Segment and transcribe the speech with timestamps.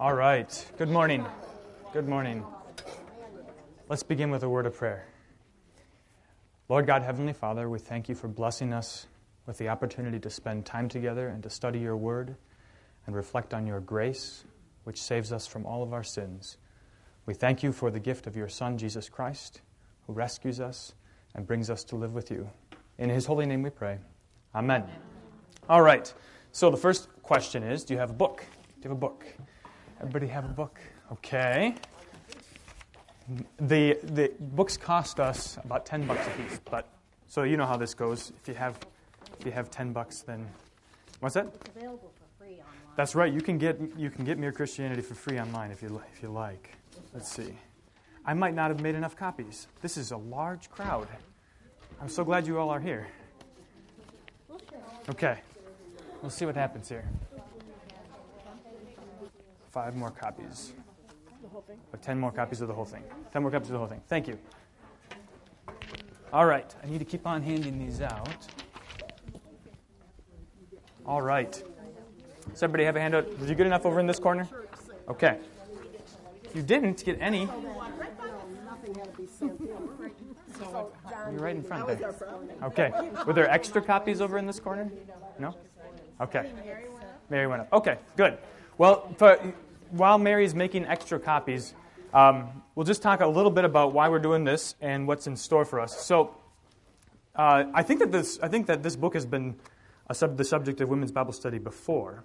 [0.00, 0.64] All right.
[0.78, 1.26] Good morning.
[1.92, 2.44] Good morning.
[3.88, 5.08] Let's begin with a word of prayer.
[6.68, 9.08] Lord God, Heavenly Father, we thank you for blessing us
[9.44, 12.36] with the opportunity to spend time together and to study your word
[13.06, 14.44] and reflect on your grace,
[14.84, 16.58] which saves us from all of our sins.
[17.26, 19.62] We thank you for the gift of your Son, Jesus Christ,
[20.06, 20.94] who rescues us
[21.34, 22.48] and brings us to live with you.
[22.98, 23.98] In his holy name we pray.
[24.54, 24.84] Amen.
[25.68, 26.14] All right.
[26.52, 28.44] So the first question is Do you have a book?
[28.80, 29.24] Do you have a book?
[30.00, 30.78] Everybody have a book?
[31.10, 31.74] Okay.
[33.58, 36.88] The, the books cost us about 10 bucks a piece, but
[37.26, 38.32] so you know how this goes.
[38.40, 38.78] If you have
[39.40, 40.46] if you have 10 bucks then
[41.18, 41.46] what's that?
[41.46, 42.94] It's available for free online.
[42.96, 43.32] That's right.
[43.32, 46.28] You can get you can get Mere Christianity for free online if you if you
[46.28, 46.70] like.
[47.12, 47.58] Let's see.
[48.24, 49.66] I might not have made enough copies.
[49.82, 51.08] This is a large crowd.
[52.00, 53.08] I'm so glad you all are here.
[55.08, 55.40] Okay.
[56.22, 57.08] We'll see what happens here.
[59.78, 60.72] Five more copies.
[61.92, 63.04] But ten more copies of the whole thing.
[63.32, 64.00] Ten more copies of the whole thing.
[64.08, 64.36] Thank you.
[66.32, 66.74] All right.
[66.82, 68.44] I need to keep on handing these out.
[71.06, 71.52] All right.
[72.50, 73.38] Does everybody have a handout?
[73.38, 74.48] Did you get enough over in this corner?
[75.08, 75.38] Okay.
[76.56, 77.48] You didn't get any,
[79.40, 82.16] you're right in front there.
[82.64, 82.90] Okay.
[83.28, 84.90] Were there extra copies over in this corner?
[85.38, 85.54] No?
[86.20, 86.50] Okay.
[87.30, 87.72] Mary went up.
[87.72, 88.38] Okay, good.
[88.76, 89.38] Well, for,
[89.90, 91.74] while Mary's making extra copies,
[92.12, 95.36] um, we'll just talk a little bit about why we're doing this and what's in
[95.36, 95.98] store for us.
[96.04, 96.34] So,
[97.34, 99.56] uh, I think that this I think that this book has been
[100.12, 102.24] sub- the subject of women's Bible study before,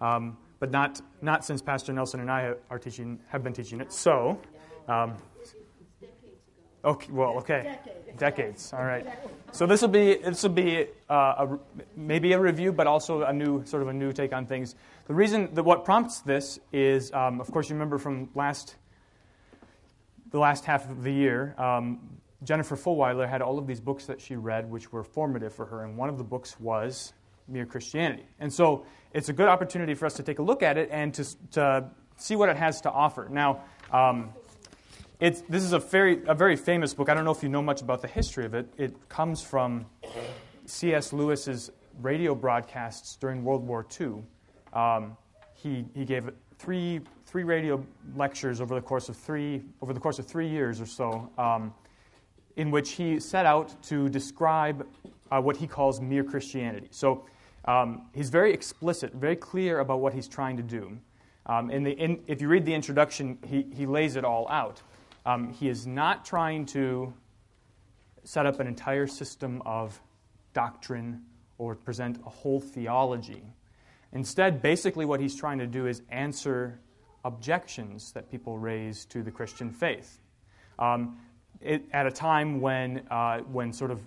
[0.00, 3.92] um, but not not since Pastor Nelson and I are teaching have been teaching it.
[3.92, 4.40] So,
[4.88, 5.16] um,
[6.84, 7.78] okay, well, okay,
[8.16, 8.72] decades.
[8.72, 9.06] All right.
[9.52, 11.58] So this will be this will be uh, a,
[11.96, 14.74] maybe a review, but also a new sort of a new take on things.
[15.06, 18.76] The reason that what prompts this is, um, of course, you remember from last
[20.30, 21.54] the last half of the year.
[21.58, 25.64] Um, Jennifer Fulwiler had all of these books that she read, which were formative for
[25.66, 27.14] her, and one of the books was
[27.48, 28.26] Mere Christianity.
[28.38, 31.14] And so it's a good opportunity for us to take a look at it and
[31.14, 33.28] to, to see what it has to offer.
[33.30, 34.30] Now, um,
[35.24, 37.08] it's, this is a very, a very famous book.
[37.08, 38.68] I don't know if you know much about the history of it.
[38.76, 39.86] It comes from
[40.66, 41.14] C.S.
[41.14, 41.70] Lewis's
[42.02, 44.22] radio broadcasts during World War II.
[44.74, 45.16] Um,
[45.54, 47.82] he, he gave three, three radio
[48.14, 51.30] lectures over the course of three, over the course of three years or so.
[51.38, 51.72] Um,
[52.56, 54.86] in which he set out to describe
[55.32, 56.88] uh, what he calls mere Christianity.
[56.90, 57.24] So
[57.64, 60.98] um, he's very explicit, very clear about what he's trying to do.
[61.46, 64.82] Um, in the, in, if you read the introduction, he, he lays it all out.
[65.26, 67.14] Um, he is not trying to
[68.24, 70.00] set up an entire system of
[70.52, 71.22] doctrine
[71.58, 73.42] or present a whole theology.
[74.12, 76.78] Instead, basically, what he's trying to do is answer
[77.24, 80.20] objections that people raise to the Christian faith.
[80.78, 81.18] Um,
[81.60, 84.00] it, at a time when, uh, when sort of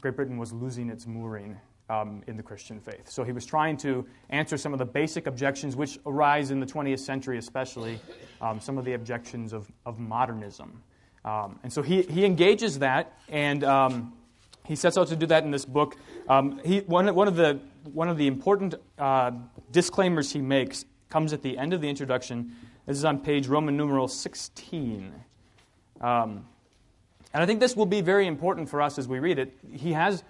[0.00, 1.58] Great Britain was losing its mooring
[1.90, 3.08] um, in the Christian faith.
[3.08, 6.66] So he was trying to answer some of the basic objections which arise in the
[6.66, 7.98] 20th century, especially
[8.40, 10.82] um, some of the objections of, of modernism.
[11.24, 14.12] Um, and so he, he engages that, and um,
[14.66, 15.96] he sets out to do that in this book.
[16.28, 17.60] Um, he, one, one, of the,
[17.92, 19.32] one of the important uh,
[19.70, 22.54] disclaimers he makes comes at the end of the introduction.
[22.86, 25.12] This is on page Roman numeral 16.
[26.00, 26.46] Um,
[27.32, 29.56] and I think this will be very important for us as we read it.
[29.72, 30.22] He has,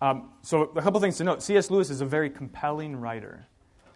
[0.00, 1.42] um, so a couple things to note.
[1.42, 1.70] C.S.
[1.70, 3.46] Lewis is a very compelling writer.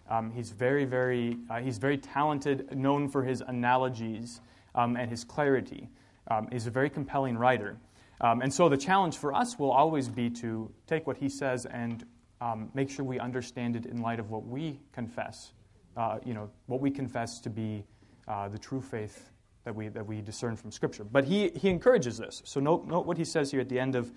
[0.09, 4.41] Um, he's very, very, uh, he's very talented, known for his analogies
[4.75, 5.89] um, and his clarity.
[6.29, 7.77] Um, he's a very compelling writer.
[8.21, 11.65] Um, and so the challenge for us will always be to take what he says
[11.65, 12.05] and
[12.39, 15.53] um, make sure we understand it in light of what we confess,
[15.97, 17.83] uh, you know, what we confess to be
[18.27, 19.31] uh, the true faith
[19.63, 21.03] that we, that we discern from Scripture.
[21.03, 22.41] But he, he encourages this.
[22.45, 24.11] So note, note what he says here at the end of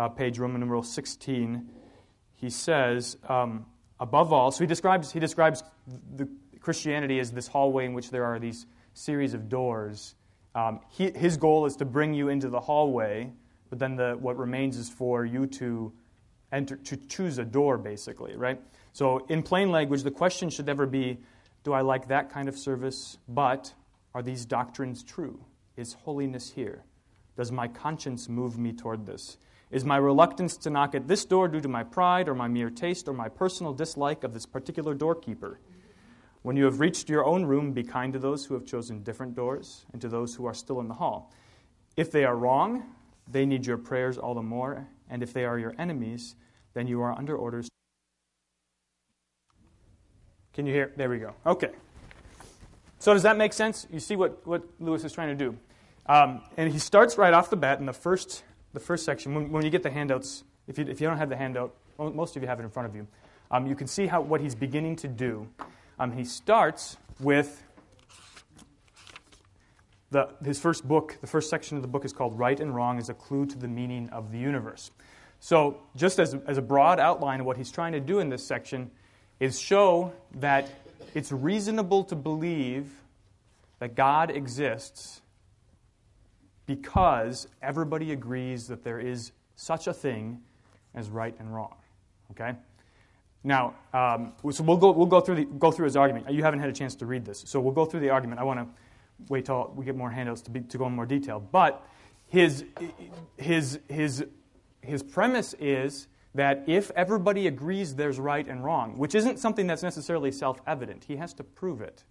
[0.00, 1.68] uh, page Roman numeral 16.
[2.36, 3.66] He says, um,
[4.00, 5.62] above all, so he describes, he describes
[6.16, 6.26] the
[6.58, 8.64] Christianity as this hallway in which there are these
[8.94, 10.14] series of doors.
[10.54, 13.30] Um, he, his goal is to bring you into the hallway,
[13.68, 15.92] but then the, what remains is for you to
[16.50, 18.58] enter, to choose a door, basically, right?
[18.94, 21.18] So in plain language, the question should never be,
[21.62, 23.18] do I like that kind of service?
[23.28, 23.74] But
[24.14, 25.44] are these doctrines true?
[25.76, 26.84] Is holiness here?
[27.36, 29.36] Does my conscience move me toward this?
[29.70, 32.70] Is my reluctance to knock at this door due to my pride or my mere
[32.70, 35.60] taste or my personal dislike of this particular doorkeeper?
[36.42, 39.36] When you have reached your own room, be kind to those who have chosen different
[39.36, 41.32] doors and to those who are still in the hall.
[41.96, 42.82] If they are wrong,
[43.28, 46.34] they need your prayers all the more, and if they are your enemies,
[46.74, 47.68] then you are under orders.
[50.52, 50.92] Can you hear?
[50.96, 51.34] There we go.
[51.46, 51.70] Okay.
[52.98, 53.86] So does that make sense?
[53.90, 55.56] You see what, what Lewis is trying to do.
[56.06, 59.34] Um, and he starts right off the bat in the first, the first section.
[59.34, 62.36] When, when you get the handouts, if you, if you don't have the handout, most
[62.36, 63.06] of you have it in front of you,
[63.50, 65.48] um, you can see how, what he's beginning to do.
[65.98, 67.62] Um, he starts with
[70.10, 72.98] the, his first book, the first section of the book is called Right and Wrong
[72.98, 74.90] as a Clue to the Meaning of the Universe.
[75.40, 78.46] So, just as, as a broad outline of what he's trying to do in this
[78.46, 78.90] section
[79.38, 80.68] is show that
[81.14, 82.90] it's reasonable to believe
[83.78, 85.22] that God exists
[86.70, 90.40] because everybody agrees that there is such a thing
[90.94, 91.74] as right and wrong.
[92.30, 92.52] Okay?
[93.42, 96.30] Now, um, so we'll go, we'll go through, the, go through his argument.
[96.30, 98.40] You haven't had a chance to read this, so we'll go through the argument.
[98.40, 98.66] I want to
[99.28, 101.40] wait till we get more handouts to, be, to go in more detail.
[101.40, 101.84] But
[102.28, 102.64] his,
[103.36, 104.24] his, his,
[104.80, 106.06] his premise is
[106.36, 111.02] that if everybody agrees there's right and wrong, which isn't something that's necessarily self evident,
[111.08, 112.04] he has to prove it.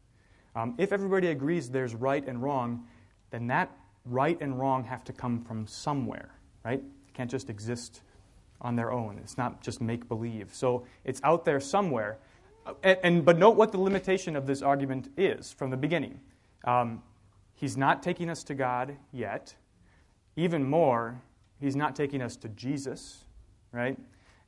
[0.54, 2.88] Um, if everybody agrees there's right and wrong,
[3.30, 3.72] then that
[4.10, 6.32] right and wrong have to come from somewhere,
[6.66, 6.80] right?
[6.80, 8.02] It can't just exist
[8.62, 9.20] on their own.
[9.20, 10.50] It's not just make believe.
[10.54, 12.18] So it's out there somewhere.
[12.84, 16.20] And, and, but note what the limitation of this argument is from the beginning.
[16.66, 17.02] Um,
[17.56, 19.56] he's not taking us to God yet.
[20.36, 21.22] Even more,
[21.60, 23.24] he's not taking us to Jesus,
[23.72, 23.98] right?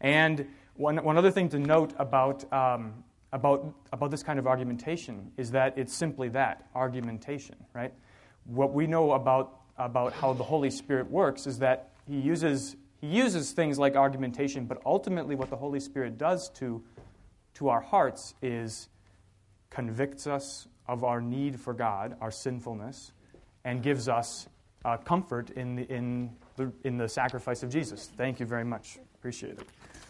[0.02, 5.32] And one, one other thing to note about, um, about, about this kind of argumentation
[5.38, 7.94] is that it's simply that argumentation, right?
[8.46, 13.08] What we know about, about how the Holy Spirit works is that he uses, he
[13.08, 16.84] uses things like argumentation, but ultimately, what the Holy Spirit does to,
[17.56, 18.90] to our hearts is
[19.70, 23.14] convicts us of our need for God, our sinfulness,
[23.64, 24.48] and gives us
[24.84, 28.10] uh, comfort in the, in, the, in the sacrifice of Jesus.
[28.18, 28.98] Thank you very much.
[29.16, 29.68] Appreciate it.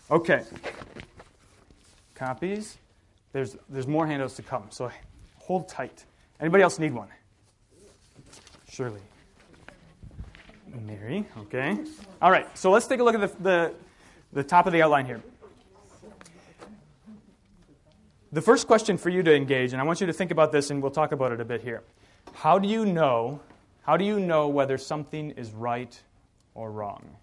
[0.10, 0.44] Okay.
[2.16, 2.78] Copies.
[3.34, 4.92] There's, there's more handouts to come, so
[5.38, 6.06] hold tight.
[6.40, 7.08] Anybody else need one?
[8.82, 9.02] Shirley.
[10.88, 11.78] Mary, okay.
[12.20, 13.74] All right, so let's take a look at the, the,
[14.34, 15.22] the top of the outline here.
[18.32, 20.72] The first question for you to engage, and I want you to think about this
[20.72, 21.84] and we'll talk about it a bit here.
[22.34, 23.40] How do you know,
[23.84, 26.02] how do you know whether something is right
[26.56, 27.18] or wrong?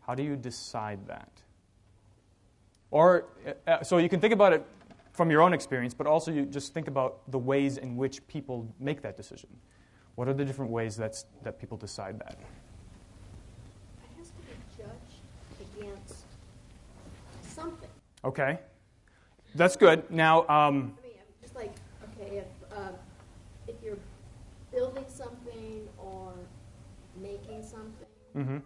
[0.00, 1.30] How do you decide that?
[2.90, 3.26] Or,
[3.68, 4.66] uh, so you can think about it
[5.12, 8.66] from your own experience, but also you just think about the ways in which people
[8.80, 9.48] make that decision.
[10.18, 12.40] What are the different ways that's, that people decide that?
[14.02, 16.24] It has to be judged against
[17.42, 17.88] something.
[18.24, 18.58] Okay.
[19.54, 20.10] That's good.
[20.10, 21.72] Now, um, I mean, just like,
[22.02, 22.90] okay, if, uh,
[23.68, 23.98] if you're
[24.72, 26.32] building something or
[27.22, 28.58] making something, mm-hmm.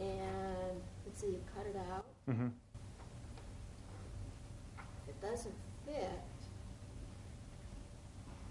[0.00, 2.48] and let's say you cut it out, mm-hmm
[5.20, 5.54] doesn't
[5.84, 6.20] fit,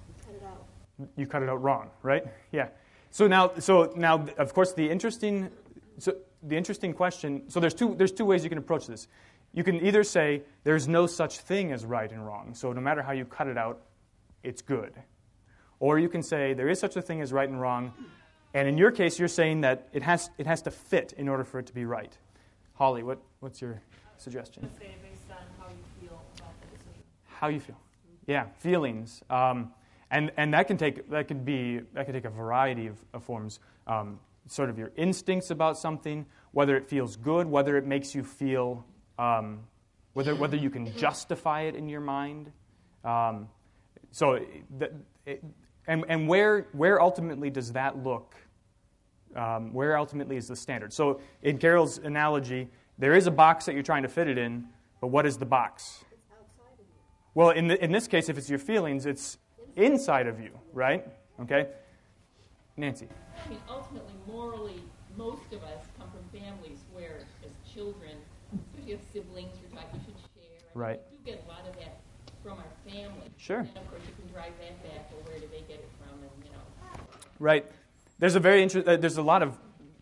[0.07, 0.65] you cut it out.
[1.15, 2.23] You cut it out wrong, right?
[2.51, 2.69] Yeah.
[3.11, 5.49] So now, so now, of course, the interesting,
[5.97, 7.49] so the interesting question.
[7.49, 9.07] So there's two, there's two ways you can approach this.
[9.53, 12.53] You can either say there's no such thing as right and wrong.
[12.53, 13.81] So no matter how you cut it out,
[14.43, 14.93] it's good.
[15.79, 17.93] Or you can say there is such a thing as right and wrong,
[18.53, 21.43] and in your case, you're saying that it has, it has to fit in order
[21.43, 22.17] for it to be right.
[22.73, 23.81] Holly, what, what's your
[24.17, 24.69] suggestion?
[27.25, 27.77] how you feel.
[28.25, 29.21] Yeah, feelings.
[29.29, 29.71] Um,
[30.11, 33.23] and, and that can take that could be that can take a variety of, of
[33.23, 33.59] forms.
[33.85, 38.23] Um, sort of your instincts about something, whether it feels good, whether it makes you
[38.23, 38.85] feel,
[39.19, 39.59] um,
[40.13, 42.51] whether whether you can justify it in your mind.
[43.03, 43.49] Um,
[44.11, 44.39] so,
[44.77, 44.93] that,
[45.25, 45.43] it,
[45.87, 48.35] and and where where ultimately does that look?
[49.35, 50.93] Um, where ultimately is the standard?
[50.93, 54.67] So, in Carol's analogy, there is a box that you're trying to fit it in,
[55.01, 56.03] but what is the box?
[57.33, 59.37] Well, in, the, in this case, if it's your feelings, it's
[59.77, 61.05] inside of you, right?
[61.39, 61.67] Okay?
[62.75, 63.07] Nancy.
[63.45, 64.81] I mean, ultimately, morally,
[65.15, 68.11] most of us come from families where, as children,
[68.77, 70.69] if you have siblings, you're taught you should share.
[70.75, 71.01] I right.
[71.11, 71.99] Mean, we do get a lot of that
[72.43, 73.29] from our family.
[73.37, 73.59] Sure.
[73.59, 75.11] And of course, you can drive that back.
[75.11, 76.19] Well, where did they get it from?
[76.19, 76.99] And you know.
[77.39, 77.65] Right.
[78.19, 78.91] There's a very interesting.
[78.91, 79.57] Uh, there's a lot of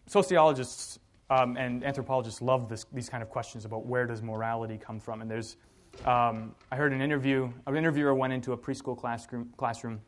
[0.08, 5.00] sociologists um, and anthropologists love this, these kind of questions about where does morality come
[5.00, 5.58] from, and there's
[6.06, 10.02] um, I heard an interview, an interviewer went into a preschool classroom, classroom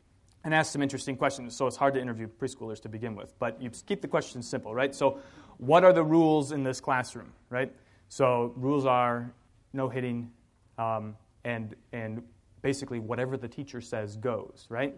[0.43, 1.55] and asked some interesting questions.
[1.55, 4.73] So it's hard to interview preschoolers to begin with, but you keep the questions simple,
[4.73, 4.93] right?
[4.93, 5.19] So,
[5.57, 7.73] what are the rules in this classroom, right?
[8.09, 9.33] So, rules are
[9.73, 10.31] no hitting,
[10.77, 12.23] um, and, and
[12.61, 14.95] basically whatever the teacher says goes, right?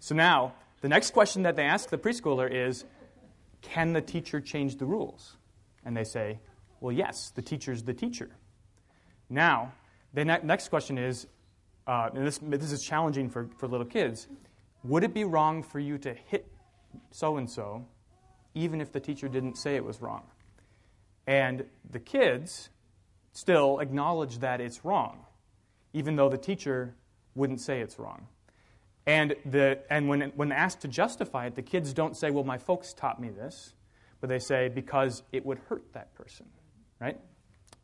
[0.00, 2.84] So now, the next question that they ask the preschooler is
[3.62, 5.36] Can the teacher change the rules?
[5.84, 6.40] And they say,
[6.80, 8.30] Well, yes, the teacher's the teacher.
[9.28, 9.72] Now,
[10.14, 11.26] the ne- next question is,
[11.86, 14.28] uh, and this, this is challenging for, for little kids,
[14.84, 16.46] Would it be wrong for you to hit
[17.10, 17.86] so and so,
[18.54, 20.22] even if the teacher didn't say it was wrong?
[21.26, 22.70] And the kids
[23.32, 25.24] still acknowledge that it's wrong,
[25.92, 26.94] even though the teacher
[27.34, 28.26] wouldn't say it's wrong.
[29.06, 32.58] And, the, and when, when asked to justify it, the kids don't say, Well, my
[32.58, 33.72] folks taught me this,
[34.20, 36.46] but they say, Because it would hurt that person,
[37.00, 37.18] right?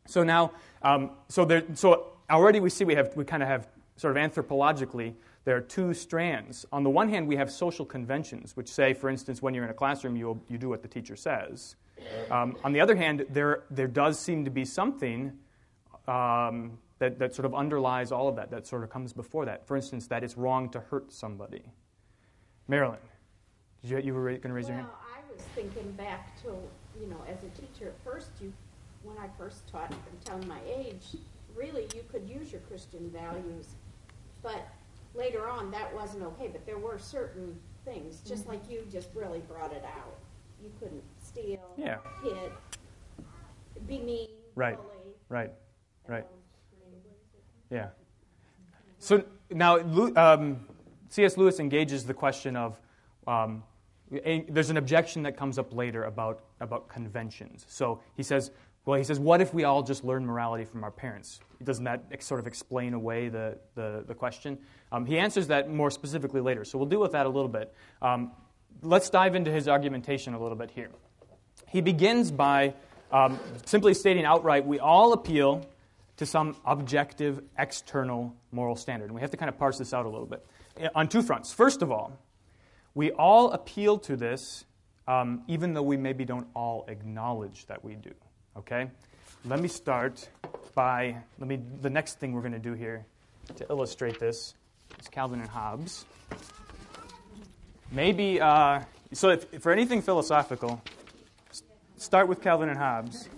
[0.07, 0.51] So now,
[0.83, 3.67] um, so, there, so already we see we, have, we kind of have
[3.97, 5.13] sort of anthropologically,
[5.45, 6.65] there are two strands.
[6.71, 9.69] On the one hand, we have social conventions, which say, for instance, when you're in
[9.69, 11.75] a classroom, you, you do what the teacher says.
[12.29, 15.31] Um, on the other hand, there, there does seem to be something
[16.07, 19.67] um, that, that sort of underlies all of that, that sort of comes before that.
[19.67, 21.63] For instance, that it's wrong to hurt somebody.
[22.67, 22.99] Marilyn,
[23.81, 24.89] did you, you were going to raise well, your hand?
[25.15, 26.47] I was thinking back to,
[26.99, 28.51] you know, as a teacher, at first, you,
[29.03, 31.15] when I first taught, I'm telling my age,
[31.55, 33.75] really you could use your Christian values,
[34.41, 34.67] but
[35.13, 36.47] later on that wasn't okay.
[36.47, 38.51] But there were certain things, just mm-hmm.
[38.51, 40.15] like you just really brought it out.
[40.61, 41.97] You couldn't steal, yeah.
[42.23, 42.51] hit,
[43.87, 45.51] be mean, right, bully, right,
[46.07, 46.25] right.
[47.69, 47.87] Yeah.
[48.99, 49.79] So now
[50.15, 50.65] um,
[51.09, 51.37] C.S.
[51.37, 52.79] Lewis engages the question of
[53.27, 53.63] um,
[54.09, 57.65] there's an objection that comes up later about, about conventions.
[57.67, 58.51] So he says,
[58.85, 61.39] well, he says, what if we all just learn morality from our parents?
[61.63, 64.59] Doesn't that sort of explain away the, the, the question?
[64.91, 67.73] Um, he answers that more specifically later, so we'll deal with that a little bit.
[68.01, 68.31] Um,
[68.83, 70.89] let's dive into his argumentation a little bit here.
[71.67, 72.75] He begins by
[73.11, 75.65] um, simply stating outright we all appeal
[76.17, 79.05] to some objective, external moral standard.
[79.05, 80.45] And we have to kind of parse this out a little bit.
[80.93, 81.51] On two fronts.
[81.51, 82.17] First of all,
[82.93, 84.65] we all appeal to this
[85.07, 88.13] um, even though we maybe don't all acknowledge that we do.
[88.57, 88.87] Okay?
[89.45, 90.29] Let me start
[90.73, 93.05] by, let me, the next thing we're going to do here
[93.57, 94.55] to illustrate this
[94.99, 96.05] is Calvin and Hobbes.
[97.91, 98.81] Maybe, uh,
[99.13, 100.81] so if, for anything philosophical,
[101.97, 103.29] start with Calvin and Hobbes.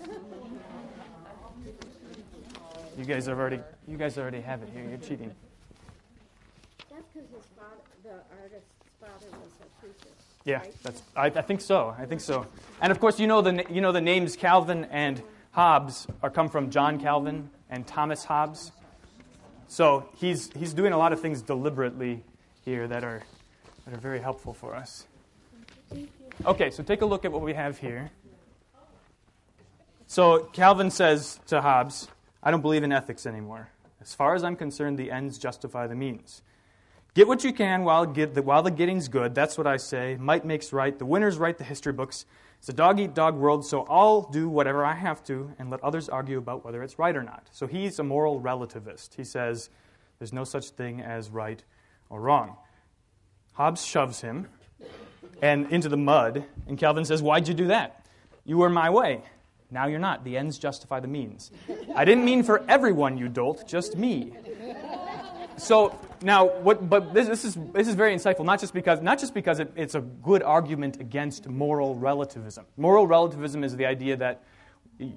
[2.98, 4.84] You guys have already, you guys already have it here.
[4.90, 5.32] You're cheating.
[6.90, 10.16] That's because his father, the artist's father was a preacher.
[10.48, 11.04] Yeah, that's.
[11.14, 11.94] I, I, think so.
[12.00, 12.48] I think so.
[12.82, 16.48] And of course, you know the you know the names Calvin and Hobbes are come
[16.48, 18.72] from John Calvin and Thomas Hobbes.
[19.68, 22.24] So he's he's doing a lot of things deliberately
[22.64, 23.24] here that are
[23.84, 25.06] that are very helpful for us.
[26.46, 28.10] Okay, so take a look at what we have here.
[30.06, 32.08] So Calvin says to Hobbes,
[32.42, 33.68] "I don't believe in ethics anymore.
[34.00, 36.42] As far as I'm concerned, the ends justify the means."
[37.18, 39.34] Get what you can while, the, while the getting's good.
[39.34, 40.18] That's what I say.
[40.20, 40.96] Might makes right.
[40.96, 42.28] The winners write the history books.
[42.60, 45.84] It's a dog eat dog world, so I'll do whatever I have to and let
[45.84, 47.48] others argue about whether it's right or not.
[47.50, 49.16] So he's a moral relativist.
[49.16, 49.72] He says
[50.20, 51.64] there's no such thing as right
[52.12, 52.56] or wrong.
[53.54, 54.48] Hobbes shoves him
[55.42, 58.06] and into the mud, and Calvin says, Why'd you do that?
[58.46, 59.24] You were my way.
[59.72, 60.24] Now you're not.
[60.24, 61.50] The ends justify the means.
[61.96, 64.34] I didn't mean for everyone, you dolt, just me.
[65.58, 69.20] So now, what, but this, this, is, this is very insightful, not just because, not
[69.20, 72.66] just because it, it's a good argument against moral relativism.
[72.78, 74.44] Moral relativism is the idea that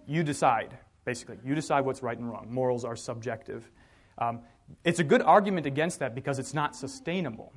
[0.06, 1.38] you decide, basically.
[1.44, 2.48] You decide what's right and wrong.
[2.50, 3.70] Morals are subjective.
[4.18, 4.40] Um,
[4.84, 7.52] it's a good argument against that because it's not sustainable.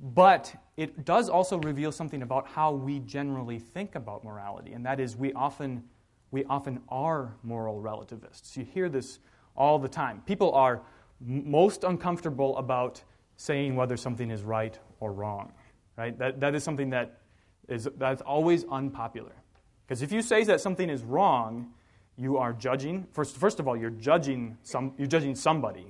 [0.00, 5.00] But it does also reveal something about how we generally think about morality, and that
[5.00, 5.84] is we often,
[6.30, 8.56] we often are moral relativists.
[8.56, 9.20] You hear this
[9.56, 10.22] all the time.
[10.26, 10.82] People are
[11.20, 13.02] most uncomfortable about
[13.36, 15.52] saying whether something is right or wrong.
[15.96, 16.16] Right?
[16.18, 17.20] That, that is something that
[17.68, 19.32] is that's always unpopular.
[19.86, 21.72] Because if you say that something is wrong,
[22.16, 23.06] you are judging.
[23.12, 25.86] First, first of all, you're judging some, you're judging somebody,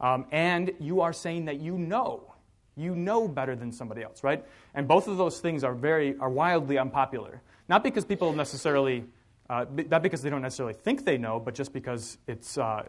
[0.00, 2.34] um, and you are saying that you know,
[2.76, 4.44] you know better than somebody else, right?
[4.74, 7.42] And both of those things are very are wildly unpopular.
[7.68, 9.04] Not because people necessarily
[9.48, 12.82] uh, not because they don't necessarily think they know, but just because it's, uh,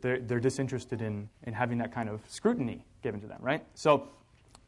[0.00, 3.64] they're, they're disinterested in, in having that kind of scrutiny given to them, right?
[3.74, 4.08] So,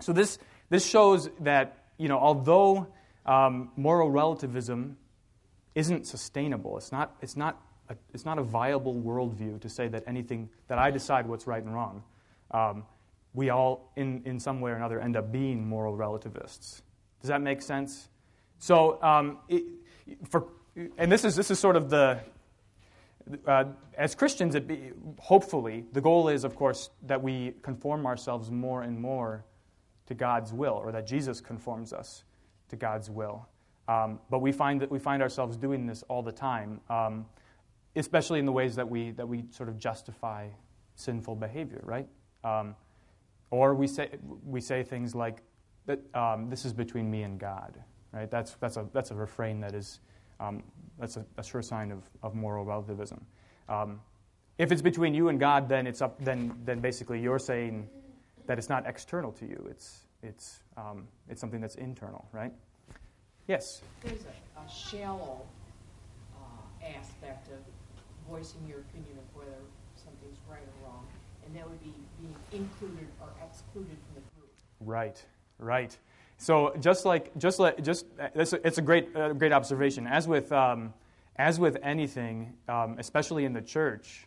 [0.00, 0.38] so this,
[0.70, 2.88] this shows that, you know, although
[3.24, 4.96] um, moral relativism
[5.74, 10.02] isn't sustainable, it's not, it's, not a, it's not a viable worldview to say that
[10.06, 12.02] anything, that I decide what's right and wrong.
[12.50, 12.84] Um,
[13.34, 16.82] we all, in, in some way or another, end up being moral relativists.
[17.20, 18.08] Does that make sense?
[18.58, 19.62] So, um, it,
[20.28, 20.46] for
[20.98, 22.20] and this is, this is sort of the,
[23.46, 23.64] uh,
[23.96, 29.00] as Christians, be, hopefully, the goal is, of course, that we conform ourselves more and
[29.00, 29.44] more
[30.06, 32.24] to God's will, or that Jesus conforms us
[32.68, 33.48] to God's will.
[33.88, 37.26] Um, but we find that we find ourselves doing this all the time, um,
[37.94, 40.48] especially in the ways that we, that we sort of justify
[40.96, 42.08] sinful behavior, right?
[42.44, 42.74] Um,
[43.50, 44.10] or we say,
[44.44, 45.42] we say things like,
[45.86, 47.78] that um, this is between me and God,
[48.12, 48.30] right?
[48.30, 50.00] That's, that's, a, that's a refrain that is,
[50.40, 50.62] um,
[50.98, 53.24] that's a, a, sure sign of, of moral relativism.
[53.68, 54.00] Um,
[54.58, 57.88] if it's between you and God, then, it's up, then, then basically you're saying
[58.46, 59.66] that it's not external to you.
[59.70, 62.52] It's, it's, um, it's something that's internal, right?
[63.46, 63.82] Yes?
[64.02, 65.42] There's a, a shallow
[66.36, 67.58] uh, aspect of
[68.28, 69.58] voicing your opinion of whether
[69.94, 71.06] something's right or wrong,
[71.44, 74.52] and that would be being included or excluded from the group.
[74.80, 75.22] Right,
[75.58, 75.96] right.
[76.38, 80.06] So just like just like just it's a, it's a great uh, great observation.
[80.06, 80.92] As with um,
[81.36, 84.26] as with anything, um, especially in the church,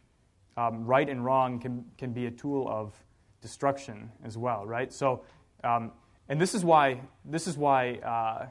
[0.58, 2.94] um, right and wrong can can be a tool of
[3.42, 4.66] destruction as well.
[4.66, 4.92] Right.
[4.92, 5.24] So,
[5.64, 5.92] um,
[6.28, 8.48] and this is why this is why uh,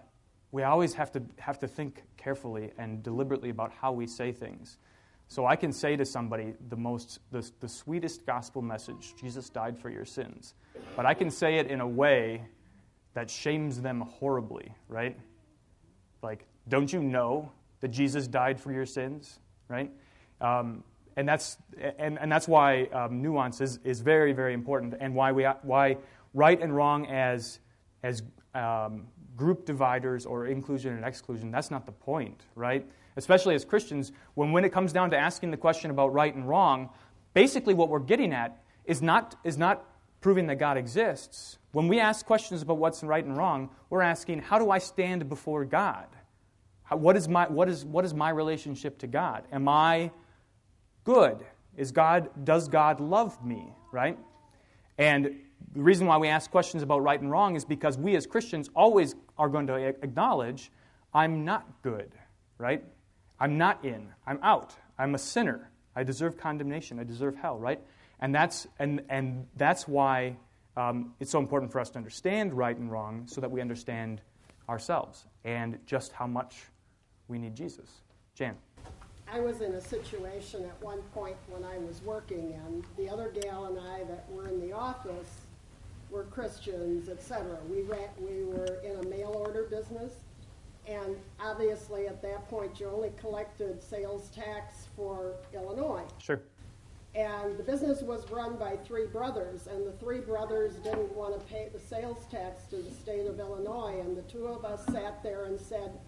[0.53, 4.79] we always have to have to think carefully and deliberately about how we say things.
[5.31, 9.79] So I can say to somebody the most the, the sweetest gospel message, Jesus died
[9.79, 10.55] for your sins.
[10.97, 12.47] But I can say it in a way
[13.15, 15.19] that shames them horribly, right?
[16.23, 17.51] Like, don't you know
[17.81, 19.39] that Jesus died for your sins,
[19.69, 19.91] right?
[20.41, 20.85] Um,
[21.17, 21.57] and that's
[21.99, 25.97] and, and that's why um, nuance is, is very very important, and why we why
[26.35, 27.59] right and wrong as
[28.03, 28.23] as
[28.55, 31.51] um, group dividers or inclusion and exclusion.
[31.51, 32.87] That's not the point, right?
[33.19, 36.49] especially as Christians, when, when it comes down to asking the question about right and
[36.49, 36.89] wrong,
[37.35, 39.85] basically what we're getting at is not, is not
[40.21, 41.58] proving that God exists.
[41.73, 45.29] When we ask questions about what's right and wrong, we're asking, how do I stand
[45.29, 46.07] before God?
[46.83, 49.45] How, what, is my, what, is, what is my relationship to God?
[49.53, 50.11] Am I
[51.05, 51.45] good?
[51.77, 53.73] Is God, does God love me?
[53.93, 54.19] Right?
[54.97, 55.37] And
[55.75, 58.71] the reason why we ask questions about right and wrong is because we as Christians
[58.75, 60.71] always are going to acknowledge
[61.13, 62.13] I'm not good,
[62.59, 62.85] right?
[63.41, 64.75] I'm not in, I'm out.
[64.99, 65.71] I'm a sinner.
[65.95, 66.99] I deserve condemnation.
[66.99, 67.81] I deserve hell, right?
[68.21, 70.37] And that's, and, and that's why
[70.79, 74.21] um, it's so important for us to understand right and wrong so that we understand
[74.69, 76.67] ourselves and just how much
[77.27, 78.03] we need Jesus.
[78.35, 78.55] Jan.
[79.31, 83.31] I was in a situation at one point when I was working, and the other
[83.43, 85.41] gal and I that were in the office
[86.11, 87.59] were Christians, etc.
[87.69, 90.13] We, ran, we were in a mail order business,
[90.87, 96.05] and obviously, at that point, you only collected sales tax for Illinois.
[96.19, 96.41] Sure.
[97.15, 101.45] And the business was run by three brothers, and the three brothers didn't want to
[101.47, 103.99] pay the sales tax to the state of Illinois.
[104.01, 105.99] And the two of us sat there and said,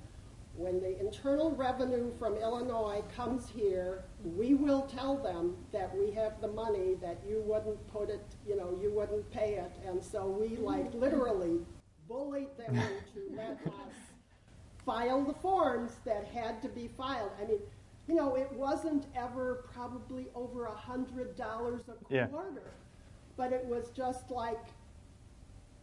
[0.57, 4.05] when the internal revenue from Illinois comes here,
[4.37, 8.57] we will tell them that we have the money, that you wouldn't put it, you
[8.57, 9.73] know, you wouldn't pay it.
[9.89, 11.61] And so we, like, literally
[12.09, 13.95] bullied them into let us
[14.85, 17.31] file the forms that had to be filed.
[17.41, 17.61] I mean,
[18.11, 22.71] you know, it wasn't ever probably over a hundred dollars a quarter, yeah.
[23.37, 24.59] but it was just like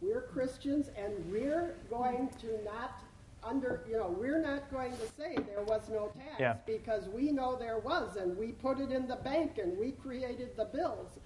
[0.02, 3.02] we're Christians and we're going to not
[3.42, 6.56] under, you know, we're not going to say there was no tax yeah.
[6.66, 10.54] because we know there was and we put it in the bank and we created
[10.54, 11.18] the bills.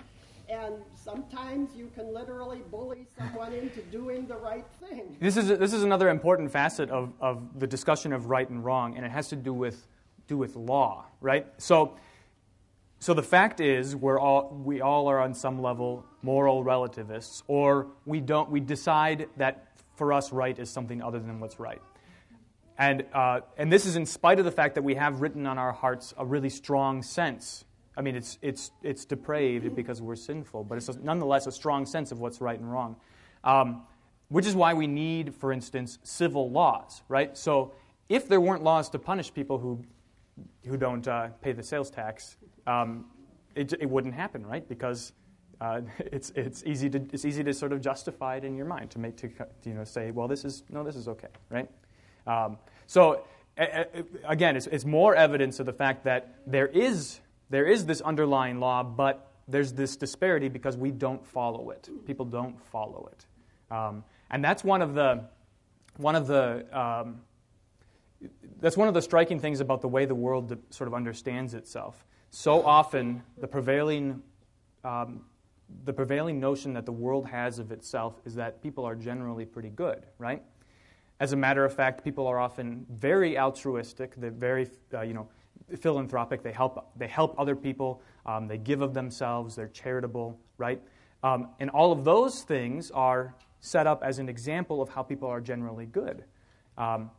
[0.49, 5.17] And sometimes you can literally bully someone into doing the right thing.
[5.19, 8.97] This is, this is another important facet of, of the discussion of right and wrong,
[8.97, 9.89] and it has to do with,
[10.33, 11.47] do with law, right?
[11.59, 11.97] So,
[12.99, 17.89] so the fact is, we're all, we all are on some level moral relativists, or
[18.07, 21.83] we, don't, we decide that for us right is something other than what's right.
[22.79, 25.59] And, uh, and this is in spite of the fact that we have written on
[25.59, 27.65] our hearts a really strong sense
[27.97, 32.11] I mean, it's, it's, it's depraved because we're sinful, but it's nonetheless a strong sense
[32.11, 32.97] of what's right and wrong.
[33.45, 33.83] Um,
[34.29, 37.37] which is why we need, for instance, civil laws, right?
[37.37, 37.73] So
[38.09, 39.85] if there weren't laws to punish people who,
[40.67, 43.07] who don't uh, pay the sales tax, um,
[43.55, 44.67] it, it wouldn't happen, right?
[44.69, 45.13] Because
[45.61, 48.91] uh, it's, it's, easy to, it's easy to sort of justify it in your mind
[48.91, 49.29] to, make, to
[49.65, 51.69] you know, say, well, this is, no, this is okay, right?
[52.27, 53.25] Um, so
[54.25, 57.21] again, it's, it's more evidence of the fact that there is
[57.53, 61.91] there is this underlying law, but there's this disparity because we don't follow it.
[62.07, 63.27] People don't follow it.
[63.71, 65.25] Um, and that's one of the,
[65.99, 67.21] one of the, um,
[68.61, 72.05] that's one of the striking things about the way the world sort of understands itself.
[72.31, 74.23] So often, the prevailing,
[74.85, 75.23] um,
[75.85, 79.71] the prevailing notion that the world has of itself is that people are generally pretty
[79.71, 80.43] good, right?
[81.21, 84.15] As a matter of fact, people are often very altruistic.
[84.17, 85.29] They're very, uh, you know,
[85.79, 86.43] philanthropic.
[86.43, 88.03] They help, they help other people.
[88.27, 89.55] Um, they give of themselves.
[89.55, 90.83] They're charitable, right?
[91.23, 95.29] Um, and all of those things are set up as an example of how people
[95.29, 96.25] are generally good.
[96.77, 97.11] Um,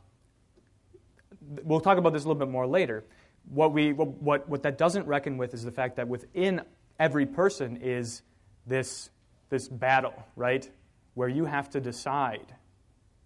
[1.64, 3.04] we'll talk about this a little bit more later.
[3.50, 6.62] What, we, what, what that doesn't reckon with is the fact that within
[7.00, 8.22] every person is
[8.66, 9.10] this,
[9.50, 10.70] this battle, right?
[11.16, 12.54] Where you have to decide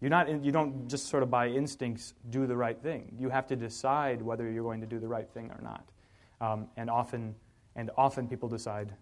[0.02, 3.16] You're not, you don't just sort of by instincts do the right thing.
[3.20, 5.90] You have to decide whether you're going to do the right thing or not.
[6.40, 7.36] Um, and, often,
[7.76, 8.94] and often people decide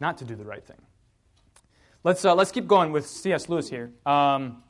[0.00, 0.80] not to do the right thing.
[2.02, 3.48] Let's, uh, let's keep going with C.S.
[3.48, 3.92] Lewis here.
[4.04, 4.62] Um,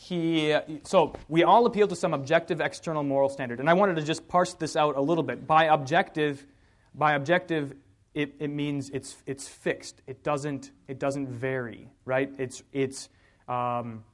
[0.00, 3.58] he, so we all appeal to some objective external moral standard.
[3.58, 5.44] And I wanted to just parse this out a little bit.
[5.46, 6.46] By objective,
[6.94, 7.74] by objective
[8.14, 10.00] it, it means it's, it's fixed.
[10.06, 12.32] It doesn't, it doesn't vary, right?
[12.38, 13.08] It's, it's,
[13.48, 14.04] um,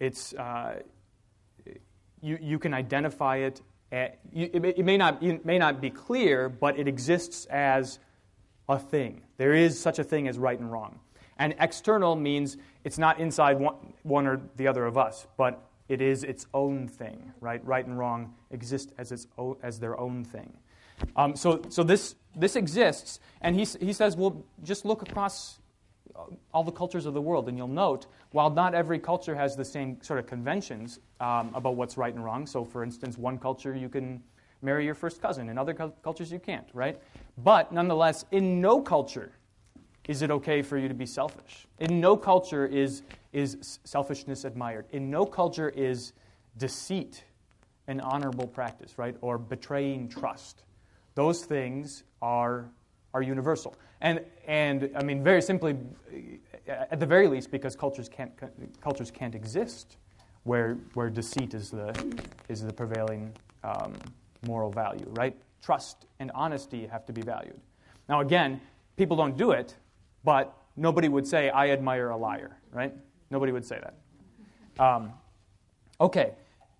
[0.00, 0.80] it's, uh,
[2.20, 3.62] you, you can identify it.
[3.92, 8.00] At, you, it, it, may not, it may not be clear, but it exists as
[8.68, 9.22] a thing.
[9.36, 10.98] There is such a thing as right and wrong.
[11.38, 16.00] And external means it's not inside one, one or the other of us, but it
[16.00, 17.64] is its own thing, right?
[17.64, 19.26] Right and wrong exist as, its
[19.62, 20.52] as their own thing.
[21.16, 25.60] Um, so so this, this exists, and he, he says, well, just look across
[26.52, 29.64] all the cultures of the world, and you'll note while not every culture has the
[29.64, 32.46] same sort of conventions um, about what's right and wrong.
[32.46, 34.22] So, for instance, one culture you can
[34.60, 37.00] marry your first cousin, in other cultures you can't, right?
[37.38, 39.32] But nonetheless, in no culture
[40.08, 41.66] is it okay for you to be selfish.
[41.78, 44.86] In no culture is, is selfishness admired.
[44.90, 46.14] In no culture is
[46.56, 47.24] deceit
[47.86, 49.16] an honorable practice, right?
[49.20, 50.64] Or betraying trust.
[51.14, 52.70] Those things are,
[53.12, 53.76] are universal.
[54.00, 55.76] And, and I mean, very simply,
[56.66, 58.32] at the very least, because cultures can't,
[58.80, 59.98] cultures can't exist
[60.44, 62.16] where, where deceit is the,
[62.48, 63.94] is the prevailing um,
[64.46, 65.36] moral value, right?
[65.60, 67.60] Trust and honesty have to be valued.
[68.08, 68.60] Now, again,
[68.96, 69.74] people don't do it,
[70.24, 72.94] but nobody would say, I admire a liar, right?
[73.30, 74.84] Nobody would say that.
[74.84, 75.12] Um,
[76.00, 76.34] okay.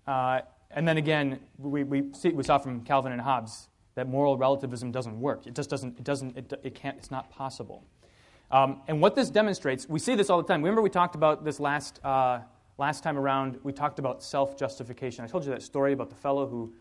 [0.07, 4.37] Uh, and then again, we, we, see, we saw from Calvin and Hobbes that moral
[4.37, 5.47] relativism doesn't work.
[5.47, 7.83] It just doesn't, it doesn't, it, it can't, it's not possible.
[8.51, 10.61] Um, and what this demonstrates, we see this all the time.
[10.61, 12.39] Remember we talked about this last, uh,
[12.77, 15.23] last time around, we talked about self-justification.
[15.23, 16.73] I told you that story about the fellow who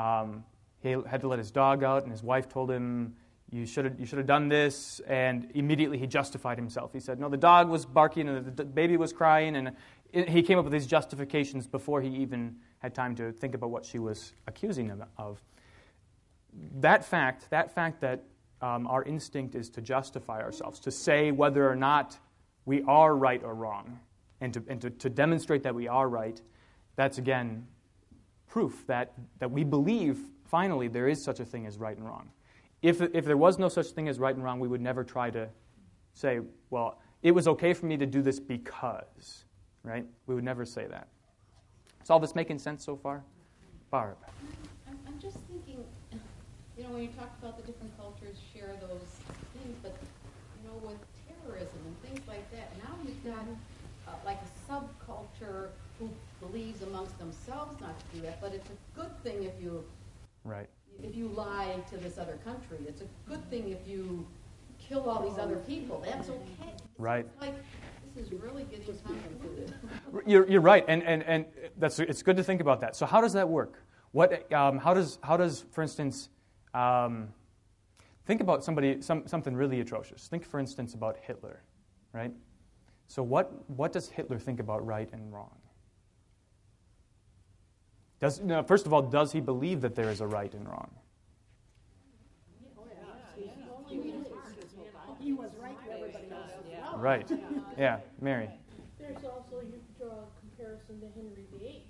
[0.00, 0.44] um,
[0.80, 3.14] he had to let his dog out, and his wife told him,
[3.52, 6.92] you should, have, you should have done this, and immediately he justified himself.
[6.92, 9.72] He said, no, the dog was barking, and the baby was crying, and
[10.12, 13.84] he came up with these justifications before he even had time to think about what
[13.84, 15.42] she was accusing him of
[16.80, 18.24] that fact, that fact that
[18.60, 22.18] um, our instinct is to justify ourselves, to say whether or not
[22.64, 23.98] we are right or wrong,
[24.40, 26.40] and to, and to, to demonstrate that we are right,
[26.96, 27.66] that's again
[28.46, 32.30] proof that, that we believe finally there is such a thing as right and wrong.
[32.82, 35.30] If, if there was no such thing as right and wrong, we would never try
[35.30, 35.48] to
[36.14, 36.40] say,
[36.70, 39.44] well, it was okay for me to do this because,
[39.84, 40.04] right?
[40.26, 41.08] We would never say that.
[42.02, 43.22] Is all this making sense so far?
[43.90, 44.16] Barb.
[45.06, 45.84] I'm just thinking
[46.76, 49.20] you know, when you talked about the different cultures share those
[49.54, 49.94] things, but
[50.56, 53.44] you know, with terrorism and things like that, now you've got
[54.08, 55.68] uh, like a subculture
[55.98, 59.84] who believes amongst themselves not to do that, but it's a good thing if you
[60.44, 60.68] right
[61.02, 62.78] if you lie to this other country.
[62.86, 64.26] It's a good thing if you
[64.78, 66.02] kill all these other people.
[66.04, 66.72] That's okay.
[66.98, 67.26] Right.
[67.26, 67.54] It's like
[68.14, 69.74] this is really getting complicated.
[70.26, 71.46] you're, you're right, and, and, and
[71.78, 72.94] that's, it's good to think about that.
[72.96, 73.82] So how does that work?
[74.12, 76.28] What, um, how, does, how does, for instance,
[76.74, 77.28] um,
[78.26, 80.28] think about somebody, some, something really atrocious.
[80.28, 81.62] Think, for instance, about Hitler,
[82.12, 82.32] right?
[83.08, 85.56] So, what, what does Hitler think about right and wrong?
[88.22, 90.88] Does, no, first of all, does he believe that there is a right and wrong?
[95.60, 97.28] Right everybody else was Right.
[97.76, 98.48] Yeah, Mary.
[99.00, 101.84] There's also, you draw a comparison to Henry VIII.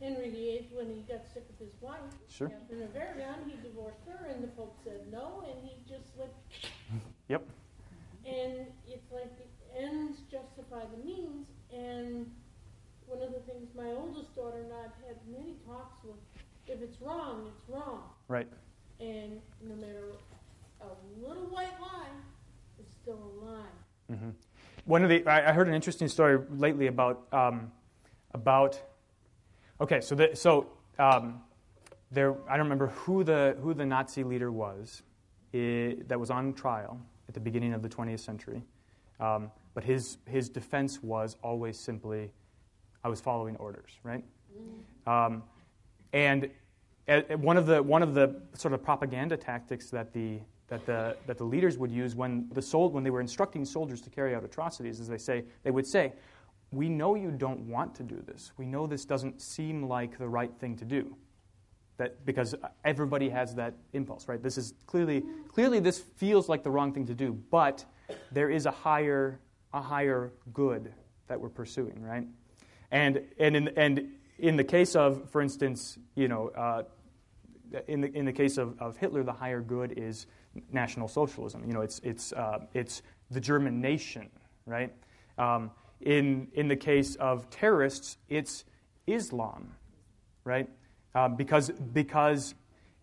[0.00, 2.50] Henry VIII, when he got sick of his wife, Sure.
[2.92, 6.32] very end, he divorced her, and the Pope said no, and he just went.
[7.28, 7.46] Yep.
[8.26, 12.30] And it's like the ends justify the means, and
[13.06, 16.16] one of the things my oldest daughter and I've had many talks with,
[16.66, 18.02] if it's wrong, it's wrong.
[18.28, 18.48] Right.
[19.00, 20.12] And no matter
[20.80, 22.08] a little white lie,
[22.78, 24.12] it's still a lie.
[24.12, 24.30] Mm-hmm.
[24.84, 27.72] One of the I, heard an interesting story lately about um,
[28.32, 28.80] about
[29.78, 31.42] Okay, so the, so um,
[32.10, 35.02] there, I don't remember who the who the Nazi leader was
[35.52, 38.62] it, that was on trial at the beginning of the 20th century,
[39.20, 42.30] um, but his his defense was always simply,
[43.06, 44.24] I was following orders, right?
[45.06, 45.44] Um,
[46.12, 46.50] and
[47.06, 50.84] uh, uh, one of the one of the sort of propaganda tactics that the that
[50.86, 54.10] the that the leaders would use when the sold when they were instructing soldiers to
[54.10, 56.14] carry out atrocities is they say they would say
[56.72, 58.50] we know you don't want to do this.
[58.56, 61.16] We know this doesn't seem like the right thing to do.
[61.98, 64.42] That because uh, everybody has that impulse, right?
[64.42, 67.84] This is clearly clearly this feels like the wrong thing to do, but
[68.32, 69.38] there is a higher
[69.72, 70.92] a higher good
[71.28, 72.26] that we're pursuing, right?
[72.90, 76.82] And, and, in, and in the case of, for instance, you know, uh,
[77.88, 80.26] in, the, in the case of, of Hitler, the higher good is
[80.72, 81.64] National Socialism.
[81.66, 84.30] You know, it's, it's, uh, it's the German nation,
[84.66, 84.92] right?
[85.38, 85.70] Um,
[86.00, 88.64] in, in the case of terrorists, it's
[89.06, 89.74] Islam,
[90.44, 90.68] right?
[91.14, 92.54] Uh, because because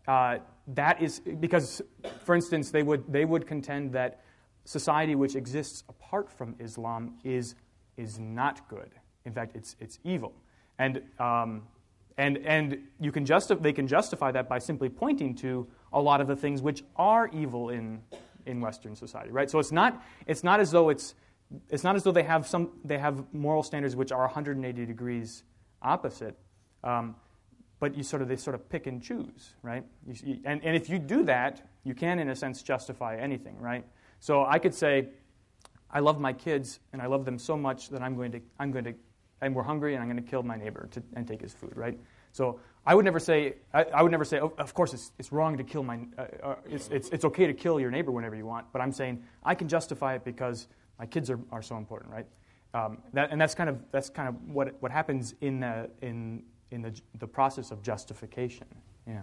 [0.07, 1.81] uh, that is because,
[2.23, 4.21] for instance, they would they would contend that
[4.65, 7.55] society which exists apart from Islam is
[7.97, 8.91] is not good.
[9.25, 10.33] In fact, it's it's evil,
[10.77, 11.63] and um,
[12.17, 16.21] and and you can justi- they can justify that by simply pointing to a lot
[16.21, 18.01] of the things which are evil in
[18.45, 19.49] in Western society, right?
[19.49, 21.15] So it's not it's not as though it's
[21.69, 25.43] it's not as though they have some they have moral standards which are 180 degrees
[25.81, 26.37] opposite.
[26.83, 27.15] Um,
[27.83, 29.83] but you sort of they sort of pick and choose, right?
[30.07, 33.83] You, and, and if you do that, you can, in a sense, justify anything, right?
[34.21, 35.09] So I could say,
[35.91, 38.71] I love my kids and I love them so much that I'm going to I'm
[38.71, 38.93] going to
[39.43, 41.73] and we're hungry and I'm going to kill my neighbor to, and take his food,
[41.75, 41.99] right?
[42.31, 45.31] So I would never say I, I would never say, oh, of course it's, it's
[45.31, 48.35] wrong to kill my uh, uh, it's, it's it's okay to kill your neighbor whenever
[48.35, 50.67] you want, but I'm saying I can justify it because
[50.99, 52.25] my kids are, are so important, right?
[52.73, 56.43] Um, that, and that's kind of that's kind of what what happens in the in
[56.71, 58.67] in the the process of justification.
[59.07, 59.21] Yeah,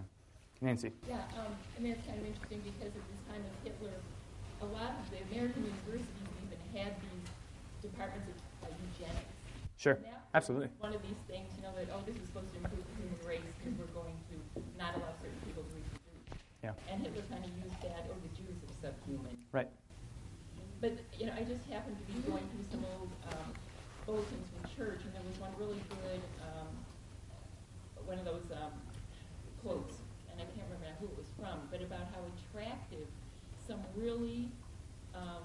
[0.61, 0.91] Nancy.
[1.07, 3.97] Yeah, um, and that's kind of interesting because at this time of Hitler,
[4.61, 6.07] a lot of the American universities
[6.45, 8.29] even had these departments
[8.63, 9.30] of uh, eugenics.
[9.81, 9.97] Sure,
[10.37, 10.69] absolutely.
[10.77, 13.17] One of these things, you know, that oh, this is supposed to improve the human
[13.25, 14.37] race because we're going to
[14.77, 16.37] not allow certain people to reproduce.
[16.61, 16.77] Yeah.
[16.85, 19.41] And Hitler kind of used that, oh, the Jews are subhuman.
[19.49, 19.73] Right.
[20.85, 23.57] But you know, I just happened to be going through some old um,
[24.05, 26.69] bulletins from church, and there was one really good, um,
[28.05, 28.77] one of those um,
[29.65, 29.97] quotes,
[30.29, 33.09] and I can't remember who it was from, but about how attractive
[33.65, 34.53] some really
[35.17, 35.41] um,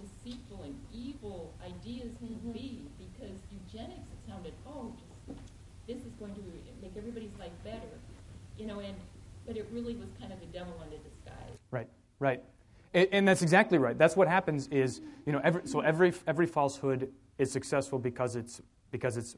[0.00, 2.52] deceitful and evil ideas can mm-hmm.
[2.52, 2.82] be.
[2.98, 4.92] Because eugenics, it sounded, oh,
[5.28, 5.40] just
[5.86, 6.40] this is going to
[6.82, 7.94] make everybody's life better,
[8.58, 8.94] you know, and
[9.46, 11.58] but it really was kind of the devil in disguise.
[11.70, 11.88] Right.
[12.18, 12.42] Right.
[12.94, 13.96] And that's exactly right.
[13.96, 18.62] That's what happens is, you know, every, so every, every falsehood is successful because it's,
[18.90, 19.36] because it's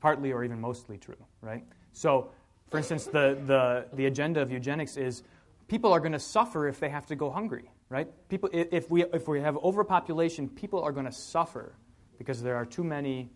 [0.00, 1.64] partly or even mostly true, right?
[1.92, 2.30] So,
[2.70, 5.24] for instance, the, the, the agenda of eugenics is
[5.66, 8.08] people are going to suffer if they have to go hungry, right?
[8.28, 11.74] People, if, we, if we have overpopulation, people are going to suffer
[12.18, 13.30] because there are too many,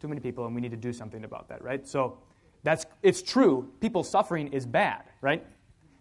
[0.00, 1.86] too many people and we need to do something about that, right?
[1.86, 2.18] So,
[2.62, 3.72] that's, it's true.
[3.80, 5.44] People suffering is bad, right?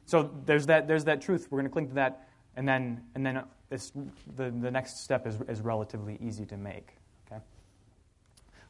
[0.05, 1.47] So there's that, there's that truth.
[1.49, 3.91] We're going to cling to that and then, and then this,
[4.35, 6.89] the, the next step is, is relatively easy to make.
[7.27, 7.41] Okay?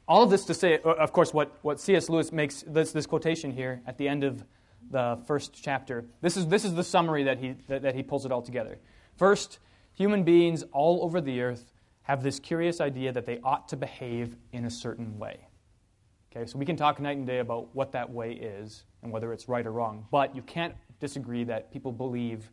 [0.07, 2.09] All of this to say, of course, what, what C.S.
[2.09, 4.43] Lewis makes this, this quotation here at the end of
[4.91, 6.05] the first chapter.
[6.21, 8.77] This is, this is the summary that he, that, that he pulls it all together.
[9.19, 9.59] First,
[9.91, 14.37] human beings all over the earth have this curious idea that they ought to behave
[14.53, 15.45] in a certain way.
[16.31, 19.33] Okay, so we can talk night and day about what that way is and whether
[19.33, 22.49] it's right or wrong, but you can't disagree that people believe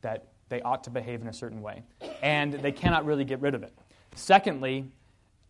[0.00, 1.82] that they ought to behave in a certain way.
[2.22, 3.74] And they cannot really get rid of it.
[4.14, 4.90] Secondly,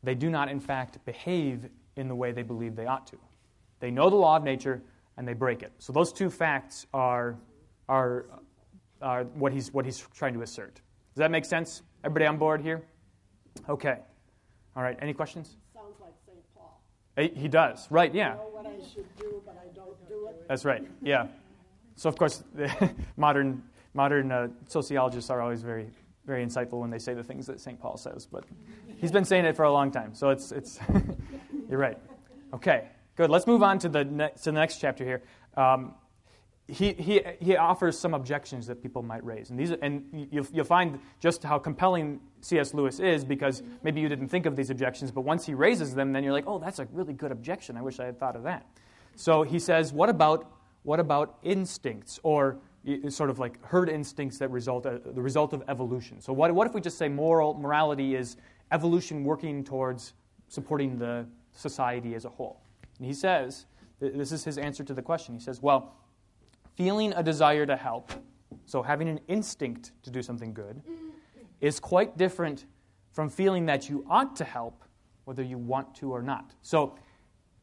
[0.03, 3.19] they do not, in fact, behave in the way they believe they ought to.
[3.79, 4.83] They know the law of nature
[5.17, 5.71] and they break it.
[5.79, 7.37] So those two facts are,
[7.89, 8.27] are,
[9.03, 10.75] are what, he's, what he's trying to assert.
[10.75, 11.83] Does that make sense?
[12.05, 12.83] Everybody on board here?
[13.69, 13.99] Okay.
[14.77, 14.99] All right.
[15.03, 15.57] Any questions?
[15.75, 16.39] Sounds like St.
[16.55, 16.81] Paul.
[17.17, 17.87] He does.
[17.91, 18.33] Right, yeah.
[18.33, 20.49] I know what I should do, but I don't do it.
[20.49, 20.87] That's right.
[21.03, 21.27] Yeah.
[21.97, 22.43] So, of course,
[23.17, 23.63] modern
[23.95, 25.91] modern uh, sociologists are always very,
[26.25, 27.79] very insightful when they say the things that St.
[27.81, 28.45] Paul says, but
[28.97, 30.79] he's been saying it for a long time, so it's, it's
[31.71, 31.99] you're right.
[32.55, 33.31] Okay, good.
[33.31, 35.23] Let's move on to the, ne- to the next chapter here.
[35.57, 35.95] Um,
[36.73, 39.51] he, he, he offers some objections that people might raise.
[39.51, 42.73] And, these, and you'll, you'll find just how compelling C.S.
[42.73, 46.13] Lewis is because maybe you didn't think of these objections, but once he raises them,
[46.13, 47.77] then you're like, oh, that's a really good objection.
[47.77, 48.67] I wish I had thought of that.
[49.17, 50.51] So he says, what about,
[50.83, 52.59] what about instincts or
[53.09, 56.21] sort of like herd instincts that result uh, the result of evolution.
[56.21, 58.37] So what, what if we just say moral morality is
[58.73, 60.15] evolution working towards
[60.49, 62.61] supporting the society as a whole?
[62.99, 63.67] And he says
[64.01, 65.33] this is his answer to the question.
[65.35, 65.95] He says, well,
[66.75, 68.13] feeling a desire to help,
[68.65, 70.83] so having an instinct to do something good,
[71.61, 72.67] is quite different
[73.13, 74.85] from feeling that you ought to help,
[75.25, 76.55] whether you want to or not.
[76.63, 76.99] So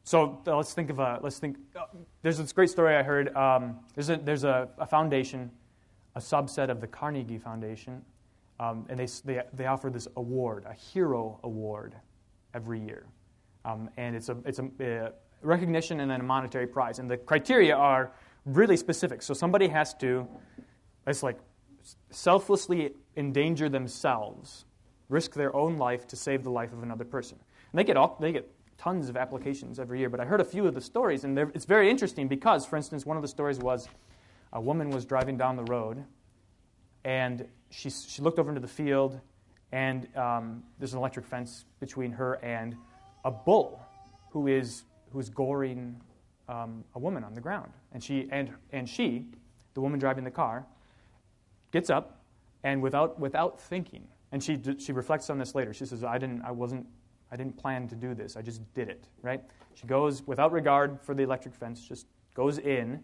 [0.04, 1.56] so uh, let's think of a let's think.
[1.76, 1.84] Uh,
[2.22, 3.34] there's this great story I heard.
[3.36, 5.50] Um, there's a there's a, a, foundation,
[6.16, 8.02] a subset of the Carnegie Foundation,
[8.58, 11.94] um, and they, they they offer this award, a hero award,
[12.54, 13.06] every year,
[13.64, 17.16] um, and it's a it's a, a recognition and then a monetary prize, and the
[17.16, 18.12] criteria are
[18.44, 19.22] really specific.
[19.22, 20.26] So somebody has to,
[21.06, 21.38] it's like
[22.10, 24.64] selflessly endanger themselves,
[25.08, 27.38] risk their own life to save the life of another person,
[27.72, 30.44] and they get all they get tons of applications every year, but I heard a
[30.44, 33.58] few of the stories, and it's very interesting because, for instance, one of the stories
[33.58, 33.88] was
[34.54, 36.02] a woman was driving down the road,
[37.04, 39.20] and she, she looked over into the field,
[39.72, 42.74] and um, there's an electric fence between her and
[43.26, 43.82] a bull
[44.30, 46.00] who is, who is goring
[46.50, 47.72] um, a woman on the ground.
[47.92, 49.26] And she, and, and she,
[49.74, 50.66] the woman driving the car,
[51.70, 52.22] gets up
[52.64, 55.72] and without, without thinking, and she, she reflects on this later.
[55.72, 56.86] She says, I didn't, I wasn't,
[57.32, 58.36] I didn't plan to do this.
[58.36, 59.40] I just did it, right?
[59.74, 63.00] She goes without regard for the electric fence, just goes in,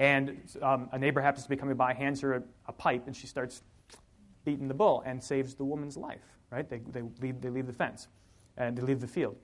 [0.00, 3.14] and um, a neighbor happens to be coming by, hands her a, a, pipe, and
[3.14, 3.62] she starts
[4.44, 6.68] beating the bull and saves the woman's life, right?
[6.68, 8.08] They, they, leave, they leave the fence
[8.56, 9.36] and they leave the field.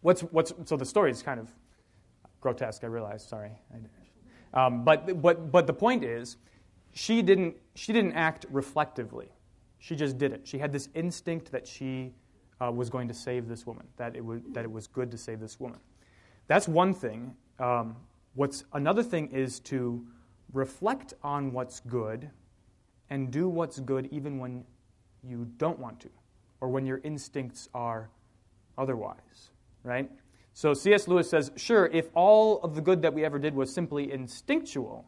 [0.00, 1.50] What's, what's, so the story is kind of
[2.44, 3.52] grotesque, I realize, sorry.
[4.52, 6.36] Um, but, but, but the point is,
[6.92, 9.28] she didn't, she didn't act reflectively.
[9.78, 10.42] She just did it.
[10.44, 12.12] She had this instinct that she
[12.60, 15.16] uh, was going to save this woman, that it, would, that it was good to
[15.16, 15.78] save this woman.
[16.46, 17.34] That's one thing.
[17.58, 17.96] Um,
[18.34, 20.06] what's another thing is to
[20.52, 22.30] reflect on what's good
[23.08, 24.64] and do what's good even when
[25.22, 26.10] you don't want to
[26.60, 28.10] or when your instincts are
[28.76, 29.48] otherwise,
[29.82, 30.10] right?
[30.54, 31.08] So C.S.
[31.08, 35.04] Lewis says, sure, if all of the good that we ever did was simply instinctual,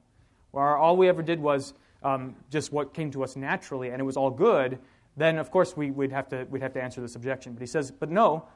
[0.53, 4.05] or all we ever did was um, just what came to us naturally and it
[4.05, 4.79] was all good,
[5.17, 7.53] then of course we, would have to, we'd have to answer this objection.
[7.53, 8.49] But he says, but no,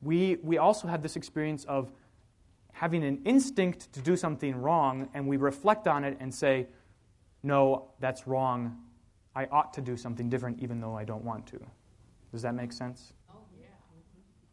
[0.00, 1.92] we, we also have this experience of
[2.72, 6.66] having an instinct to do something wrong, and we reflect on it and say,
[7.42, 8.76] no, that's wrong.
[9.34, 11.60] I ought to do something different even though I don't want to.
[12.32, 13.12] Does that make sense?
[13.30, 13.66] Oh, yeah.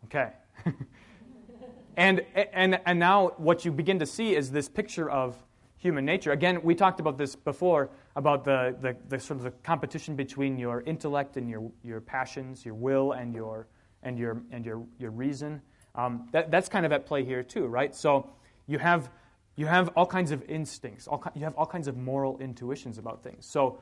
[0.05, 0.33] Okay.
[1.97, 5.37] and, and, and now what you begin to see is this picture of
[5.77, 6.31] human nature.
[6.31, 10.57] Again, we talked about this before about the, the, the, sort of the competition between
[10.57, 13.67] your intellect and your, your passions, your will and your,
[14.01, 15.61] and your, and your, your reason.
[15.95, 17.93] Um, that, that's kind of at play here too, right?
[17.93, 18.29] So
[18.65, 19.09] you have,
[19.55, 23.21] you have all kinds of instincts, all, you have all kinds of moral intuitions about
[23.21, 23.45] things.
[23.45, 23.79] So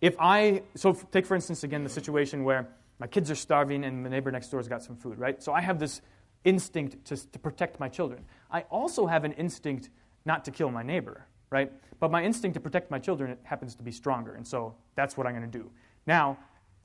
[0.00, 2.68] if I, so take for instance again the situation where
[3.00, 5.42] my kids are starving and the neighbor next door has got some food, right?
[5.42, 6.02] So I have this
[6.44, 8.24] instinct to, to protect my children.
[8.50, 9.90] I also have an instinct
[10.24, 11.72] not to kill my neighbor, right?
[12.00, 15.26] But my instinct to protect my children happens to be stronger, and so that's what
[15.26, 15.70] I'm going to do.
[16.06, 16.38] Now,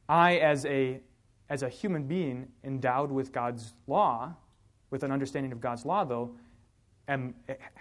[0.07, 1.01] I, as a,
[1.49, 4.35] as a human being endowed with God's law,
[4.89, 6.35] with an understanding of God's law, though,
[7.07, 7.33] am,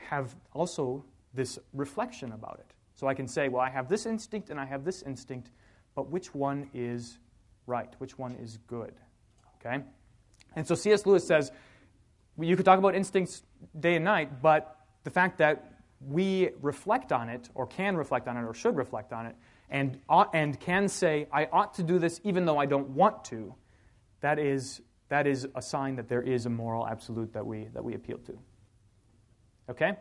[0.08, 2.72] have also this reflection about it.
[2.94, 5.50] So I can say, well, I have this instinct and I have this instinct,
[5.94, 7.18] but which one is
[7.66, 7.92] right?
[7.98, 8.94] Which one is good?
[9.60, 9.84] Okay?
[10.54, 11.04] And so C.S.
[11.04, 11.52] Lewis says,
[12.38, 13.42] you could talk about instincts
[13.78, 18.36] day and night, but the fact that we reflect on it, or can reflect on
[18.36, 19.34] it, or should reflect on it,
[19.70, 23.24] and, ought, and can say, I ought to do this even though I don't want
[23.26, 23.54] to,
[24.20, 27.82] that is, that is a sign that there is a moral absolute that we, that
[27.82, 28.38] we appeal to.
[29.70, 29.94] Okay?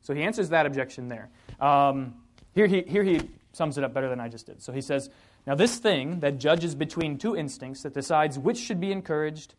[0.00, 1.30] So he answers that objection there.
[1.60, 2.14] Um,
[2.54, 3.20] here, he, here he
[3.52, 4.62] sums it up better than I just did.
[4.62, 5.10] So he says,
[5.46, 9.54] Now this thing that judges between two instincts, that decides which should be encouraged,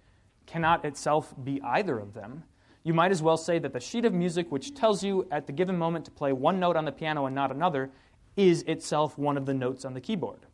[0.49, 2.43] cannot itself be either of them
[2.83, 5.53] you might as well say that the sheet of music which tells you at the
[5.53, 7.91] given moment to play one note on the piano and not another
[8.37, 10.45] is itself one of the notes on the keyboard.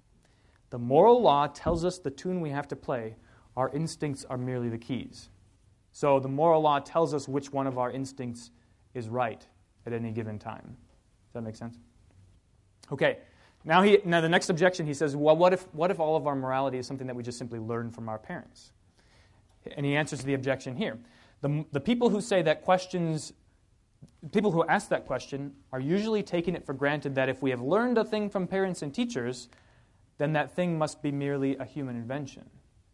[0.71, 3.15] The moral law tells us the tune we have to play,
[3.55, 5.29] our instincts are merely the keys.
[5.91, 8.51] So the moral law tells us which one of our instincts
[8.93, 9.45] is right
[9.86, 10.75] at any given time.
[11.27, 11.77] Does that make sense?
[12.91, 13.19] Okay.
[13.63, 16.27] Now, he, now the next objection, he says, well, what if, what if all of
[16.27, 18.71] our morality is something that we just simply learn from our parents?
[19.75, 20.97] And he answers the objection here.
[21.41, 23.34] The, the people who say that questions,
[24.32, 27.62] people who ask that question are usually taking it for granted that if we have
[27.62, 29.49] learned a thing from parents and teachers,
[30.17, 32.49] then that thing must be merely a human invention.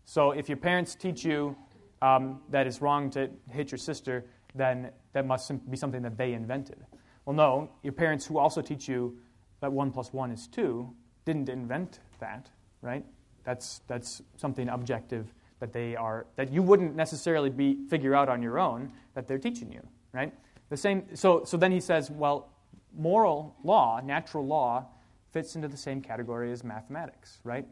[0.06, 1.56] So if your parents teach you
[2.02, 6.34] um, that it's wrong to hit your sister, then that must be something that they
[6.34, 6.84] invented.
[7.26, 9.18] Well, no, your parents who also teach you
[9.62, 10.92] that 1 plus 1 is 2
[11.26, 12.50] didn't invent that,
[12.82, 13.06] right?
[13.44, 18.42] That's, that's something objective that they are that you wouldn't necessarily be figure out on
[18.42, 19.82] your own that they're teaching you,
[20.12, 20.34] right?
[20.70, 21.16] The same.
[21.16, 22.50] So so then he says, well,
[22.94, 24.88] moral law, natural law,
[25.32, 27.66] fits into the same category as mathematics, right?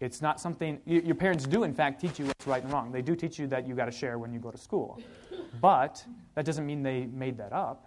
[0.00, 2.90] It's not something you, your parents do, in fact, teach you what's right and wrong.
[2.90, 5.00] They do teach you that you got to share when you go to school,
[5.60, 7.86] but that doesn't mean they made that up.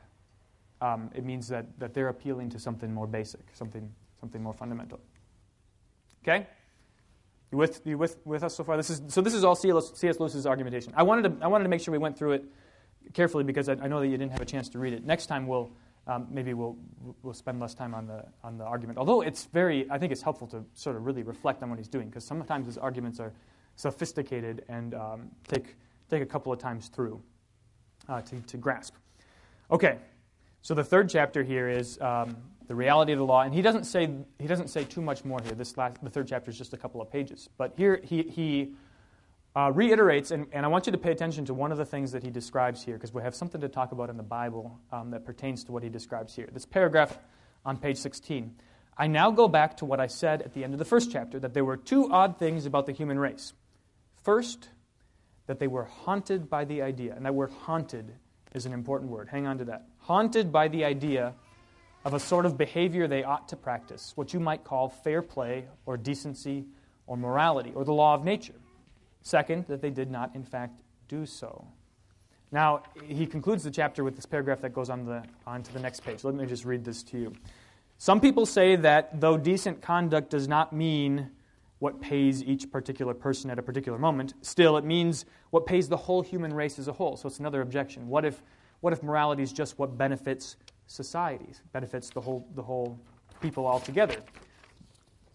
[0.82, 5.00] Um, it means that, that they're appealing to something more basic, something something more fundamental.
[6.24, 6.48] Okay.
[7.52, 8.78] You with, you with, with us so far?
[8.78, 10.20] This is, so this is all C.S.
[10.20, 10.94] Lewis's argumentation.
[10.96, 12.46] I wanted, to, I wanted to make sure we went through it
[13.14, 15.04] carefully because I, I know that you didn't have a chance to read it.
[15.04, 15.72] Next time we'll,
[16.06, 16.78] um, maybe we'll,
[17.24, 19.00] we'll spend less time on the, on the argument.
[19.00, 21.88] Although it's very, I think it's helpful to sort of really reflect on what he's
[21.88, 23.34] doing because sometimes his arguments are
[23.76, 25.76] sophisticated and um, take,
[26.10, 27.20] take a couple of times through
[28.08, 28.94] uh, to, to grasp.
[29.72, 29.98] Okay,
[30.62, 32.36] so the third chapter here is um,
[32.70, 34.08] the reality of the law, and he doesn't say
[34.38, 35.54] he doesn't say too much more here.
[35.54, 38.76] This last, the third chapter is just a couple of pages, but here he he
[39.56, 42.12] uh, reiterates, and, and I want you to pay attention to one of the things
[42.12, 45.10] that he describes here, because we have something to talk about in the Bible um,
[45.10, 46.48] that pertains to what he describes here.
[46.54, 47.18] This paragraph
[47.66, 48.56] on page 16.
[48.96, 51.40] I now go back to what I said at the end of the first chapter
[51.40, 53.54] that there were two odd things about the human race.
[54.22, 54.70] First,
[55.48, 58.14] that they were haunted by the idea, and that word haunted
[58.54, 59.30] is an important word.
[59.30, 59.88] Hang on to that.
[60.02, 61.34] Haunted by the idea
[62.06, 65.66] of a sort of behavior they ought to practice, what you might call fair play
[65.86, 66.66] or decency
[67.08, 68.54] or morality or the law of nature.
[69.22, 71.68] Second, that they did not, in fact, do so.
[72.52, 75.80] Now, he concludes the chapter with this paragraph that goes on, the, on to the
[75.80, 76.24] next page.
[76.24, 77.34] Let me just read this to you.
[77.98, 81.30] Some people say that though decent conduct does not mean
[81.80, 85.98] what pays each particular person at a particular moment, still it means what pays the
[85.98, 87.18] whole human race as a whole.
[87.18, 88.08] So it's another objection.
[88.08, 88.42] What if,
[88.82, 90.56] what if morality is just what benefits
[90.90, 93.00] societies, benefits the whole, the whole
[93.40, 94.18] people altogether?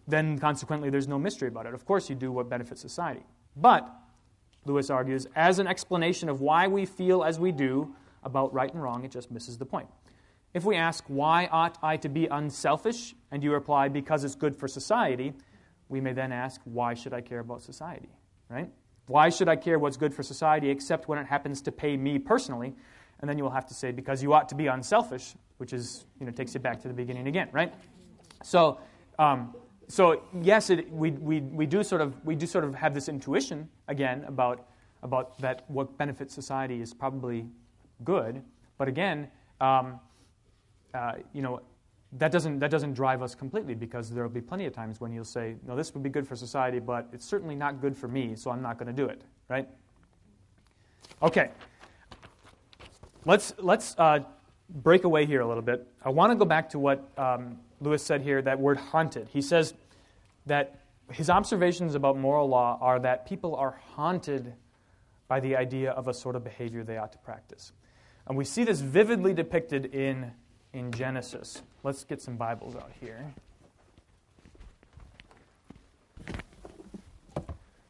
[0.07, 1.73] Then consequently, there's no mystery about it.
[1.73, 3.25] Of course, you do what benefits society.
[3.57, 3.89] But,
[4.67, 8.83] Lewis argues, as an explanation of why we feel as we do about right and
[8.83, 9.89] wrong, it just misses the point.
[10.53, 13.15] If we ask, why ought I to be unselfish?
[13.31, 15.33] And you reply, because it's good for society,
[15.89, 18.11] we may then ask, why should I care about society?
[18.49, 18.71] Right?
[19.07, 22.19] Why should I care what's good for society except when it happens to pay me
[22.19, 22.75] personally?
[23.21, 26.05] And then you will have to say, because you ought to be unselfish, which is,
[26.21, 27.73] you know, takes you back to the beginning again, right?
[28.43, 28.79] So,
[29.19, 29.55] um,
[29.89, 33.09] so yes, it, we, we, we, do sort of, we do sort of have this
[33.09, 34.67] intuition, again, about,
[35.03, 37.47] about that what benefits society is probably
[38.03, 38.43] good.
[38.79, 39.29] But again,
[39.61, 40.01] um,
[40.93, 41.61] uh, you know,
[42.13, 45.13] that doesn't, that doesn't drive us completely because there will be plenty of times when
[45.13, 48.09] you'll say, no, this would be good for society, but it's certainly not good for
[48.09, 49.69] me, so I'm not going to do it, right?
[51.23, 51.51] Okay.
[53.27, 54.21] Let's, let's uh,
[54.69, 55.87] break away here a little bit.
[56.05, 59.29] I want to go back to what um, Lewis said here, that word haunted.
[59.33, 59.75] He says
[60.47, 64.53] that his observations about moral law are that people are haunted
[65.29, 67.73] by the idea of a sort of behavior they ought to practice.
[68.27, 70.33] And we see this vividly depicted in,
[70.73, 71.63] in Genesis.
[71.83, 73.33] Let's get some Bibles out here.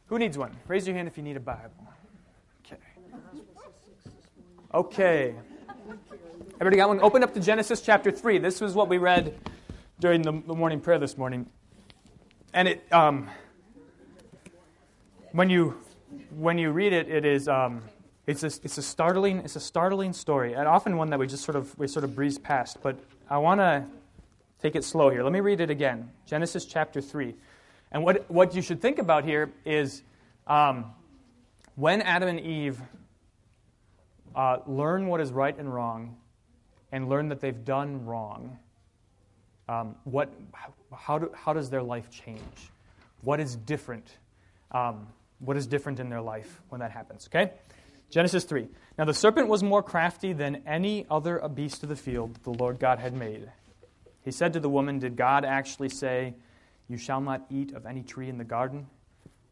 [0.07, 0.55] Who needs one?
[0.67, 1.71] Raise your hand if you need a Bible.
[4.75, 5.33] Okay.
[6.55, 6.99] Everybody got one?
[6.99, 8.39] Open up to Genesis chapter 3.
[8.39, 9.33] This was what we read
[10.01, 11.45] during the, the morning prayer this morning.
[12.53, 13.29] And it, um,
[15.31, 15.79] when, you,
[16.29, 17.83] when you read it, it is, um,
[18.27, 21.45] it's, a, it's, a startling, it's a startling story, and often one that we just
[21.45, 22.79] sort of, we sort of breeze past.
[22.83, 22.99] But
[23.29, 23.85] I want to
[24.61, 25.23] take it slow here.
[25.23, 27.33] Let me read it again Genesis chapter 3.
[27.93, 30.01] And what, what you should think about here is
[30.47, 30.91] um,
[31.75, 32.81] when Adam and Eve
[34.35, 36.17] uh, learn what is right and wrong,
[36.91, 38.57] and learn that they've done wrong,
[39.67, 40.31] um, what,
[40.95, 42.41] how, do, how does their life change?
[43.21, 44.07] What is different?
[44.71, 45.07] Um,
[45.39, 47.27] what is different in their life when that happens?
[47.27, 47.51] Okay?
[48.09, 48.67] Genesis 3.
[48.97, 52.53] Now the serpent was more crafty than any other beast of the field that the
[52.53, 53.49] Lord God had made.
[54.23, 56.35] He said to the woman, Did God actually say,
[56.87, 58.87] You shall not eat of any tree in the garden?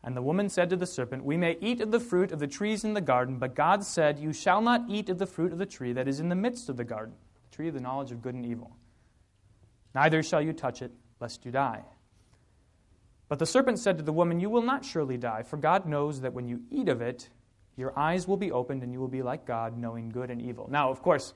[0.03, 2.47] And the woman said to the serpent, We may eat of the fruit of the
[2.47, 5.59] trees in the garden, but God said, You shall not eat of the fruit of
[5.59, 7.15] the tree that is in the midst of the garden
[7.49, 8.75] the tree of the knowledge of good and evil.
[9.95, 11.83] Neither shall you touch it, lest you die.
[13.29, 16.21] But the serpent said to the woman, You will not surely die, for God knows
[16.21, 17.29] that when you eat of it,
[17.77, 20.67] your eyes will be opened and you will be like God, knowing good and evil.
[20.69, 21.33] Now, of course,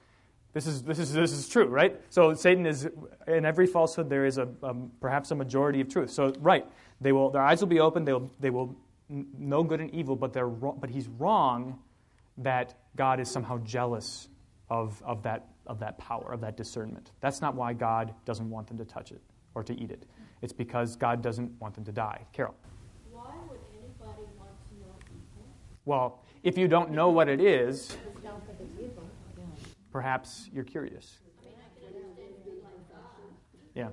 [0.57, 2.01] this is, this is, this is true, right?
[2.09, 2.89] So Satan is,
[3.27, 6.09] in every falsehood, there is a, um, perhaps a majority of truth.
[6.09, 6.65] So, right,
[6.99, 8.75] they will, their eyes will be open, they will, they will
[9.07, 11.77] know good and evil, but, they're wrong, but he's wrong
[12.39, 14.29] that God is somehow jealous
[14.67, 17.11] of, of that of that power, of that discernment.
[17.19, 19.21] That's not why God doesn't want them to touch it
[19.53, 20.05] or to eat it.
[20.41, 22.25] It's because God doesn't want them to die.
[22.33, 22.55] Carol.
[23.11, 25.45] Why would anybody want to know evil?
[25.85, 27.97] Well, if you don't know what it is,
[29.91, 31.19] perhaps you're curious.
[33.75, 33.89] Yeah.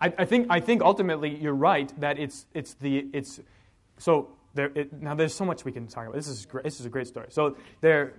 [0.00, 3.40] I, I, think I think ultimately you're right that it's it's the it's
[3.98, 6.16] so there it, now there's so much we can talk about.
[6.16, 7.26] This is great, this is a great story.
[7.30, 8.14] So there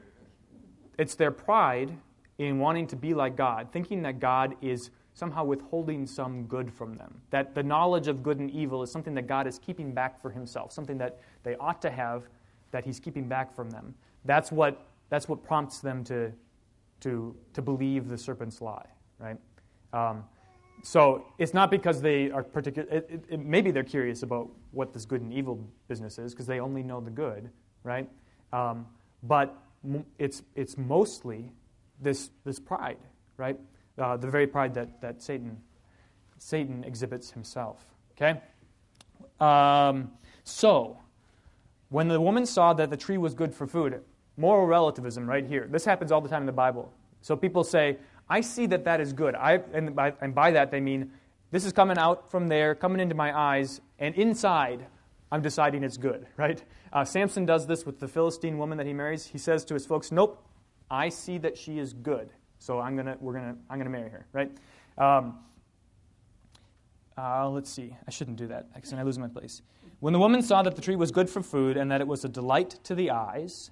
[0.97, 1.95] it's their pride
[2.37, 6.95] in wanting to be like God, thinking that God is somehow withholding some good from
[6.95, 7.21] them.
[7.29, 10.29] That the knowledge of good and evil is something that God is keeping back for
[10.29, 12.27] himself, something that they ought to have
[12.71, 13.95] that he's keeping back from them.
[14.25, 16.31] That's what, that's what prompts them to,
[17.01, 18.87] to, to believe the serpent's lie,
[19.19, 19.37] right?
[19.93, 20.25] Um,
[20.83, 22.87] so it's not because they are particular.
[22.89, 26.45] It, it, it, maybe they're curious about what this good and evil business is because
[26.45, 27.49] they only know the good,
[27.83, 28.09] right?
[28.53, 28.85] Um,
[29.23, 29.57] but
[30.19, 31.51] it's it's mostly
[31.99, 32.99] this this pride,
[33.37, 33.59] right?
[33.97, 35.57] Uh, the very pride that that Satan
[36.37, 37.83] Satan exhibits himself.
[38.11, 38.39] Okay.
[39.39, 40.11] Um,
[40.43, 40.99] so
[41.89, 44.01] when the woman saw that the tree was good for food,
[44.37, 45.67] moral relativism right here.
[45.69, 46.91] This happens all the time in the Bible.
[47.21, 47.97] So people say,
[48.29, 49.35] I see that that is good.
[49.35, 51.11] I, and, by, and by that they mean
[51.51, 54.85] this is coming out from there, coming into my eyes, and inside
[55.31, 56.63] I'm deciding it's good, right?
[56.93, 59.25] Uh, Samson does this with the Philistine woman that he marries.
[59.25, 60.43] He says to his folks, Nope,
[60.89, 64.25] I see that she is good, so I'm gonna, we're gonna, I'm gonna marry her,
[64.33, 64.51] right?
[64.97, 65.39] Um,
[67.17, 67.95] uh, let's see.
[68.07, 69.61] I shouldn't do that because I lose my place.
[69.99, 72.25] When the woman saw that the tree was good for food, and that it was
[72.25, 73.71] a delight to the eyes,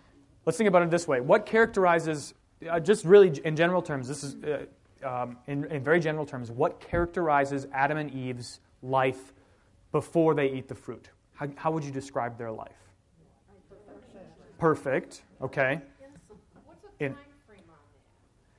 [0.45, 1.21] Let's think about it this way.
[1.21, 2.33] What characterizes,
[2.69, 4.65] uh, just really in general terms, this is uh,
[5.07, 9.33] um, in, in very general terms, what characterizes Adam and Eve's life
[9.91, 11.09] before they eat the fruit?
[11.33, 12.71] How, how would you describe their life?
[14.57, 15.23] Perfect.
[15.41, 15.81] Okay.
[16.65, 17.15] What's the time
[17.47, 17.75] frame on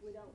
[0.03, 0.05] that?
[0.05, 0.26] We don't,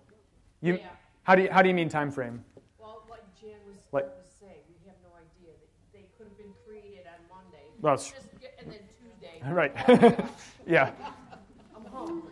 [0.62, 0.80] You,
[1.24, 2.44] how, do you, how do you mean time frame?
[2.80, 5.54] Well, like Jan was Like- about to say, we have no idea.
[5.94, 7.66] They, they could have been created on Monday.
[7.82, 8.14] Well, Just
[8.62, 9.42] and then Tuesday.
[9.52, 10.26] Right.
[10.68, 10.92] yeah.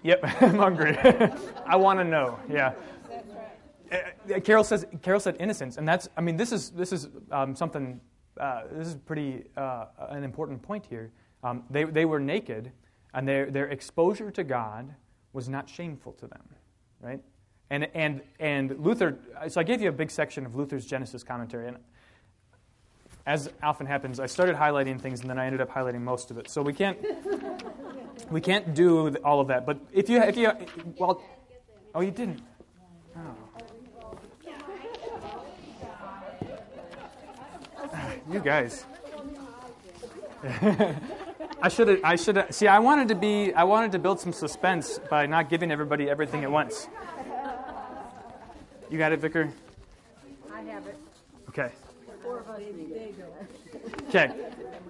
[0.04, 0.98] Yep, I'm hungry.
[1.66, 2.40] I want to know.
[2.50, 2.74] Yeah.
[3.92, 4.86] Uh, Carol says.
[5.02, 6.10] Carol said innocence, and that's.
[6.18, 8.00] I mean, this is this is um, something.
[8.40, 11.12] Uh, this is pretty uh, an important point here.
[11.44, 12.72] Um, they they were naked,
[13.14, 14.94] and their their exposure to God
[15.34, 16.44] was not shameful to them,
[17.02, 17.22] right?
[17.70, 19.18] And and and Luther.
[19.48, 21.78] So I gave you a big section of Luther's Genesis commentary, and
[23.26, 26.38] as often happens, I started highlighting things, and then I ended up highlighting most of
[26.38, 26.50] it.
[26.50, 26.98] So we can't
[28.30, 29.66] we can't do all of that.
[29.66, 30.52] But if you if you
[30.98, 31.22] well,
[31.94, 32.42] oh, you didn't.
[33.16, 33.36] Oh.
[38.32, 38.86] You guys.
[41.62, 42.00] I should have.
[42.04, 42.54] I should have.
[42.54, 43.54] See, I wanted to be.
[43.54, 46.88] I wanted to build some suspense by not giving everybody everything at once.
[48.90, 49.52] You got it, Vicar.
[50.54, 50.98] I have it.
[51.50, 51.72] Okay.
[52.22, 54.08] Four of us, there you go.
[54.10, 54.32] Okay.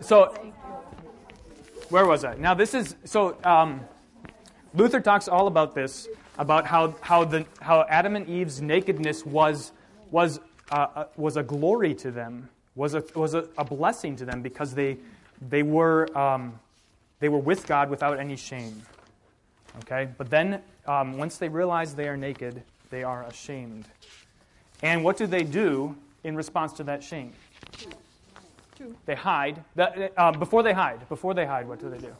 [0.01, 0.33] So,
[1.89, 2.35] where was I?
[2.35, 3.37] Now, this is so.
[3.43, 3.81] Um,
[4.73, 6.07] Luther talks all about this,
[6.37, 9.71] about how how the how Adam and Eve's nakedness was
[10.11, 10.39] was
[10.71, 14.41] uh, uh, was a glory to them, was a was a, a blessing to them
[14.41, 14.97] because they
[15.49, 16.59] they were um,
[17.19, 18.81] they were with God without any shame.
[19.83, 23.85] Okay, but then um, once they realize they are naked, they are ashamed.
[24.81, 27.33] And what do they do in response to that shame?
[29.05, 29.63] They hide.
[29.75, 32.15] The, uh, before they hide, before they hide, what do they do?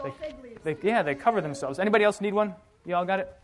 [0.00, 1.78] so fig They, yeah, they cover themselves.
[1.78, 2.54] Anybody else need one?
[2.84, 3.36] You all got it?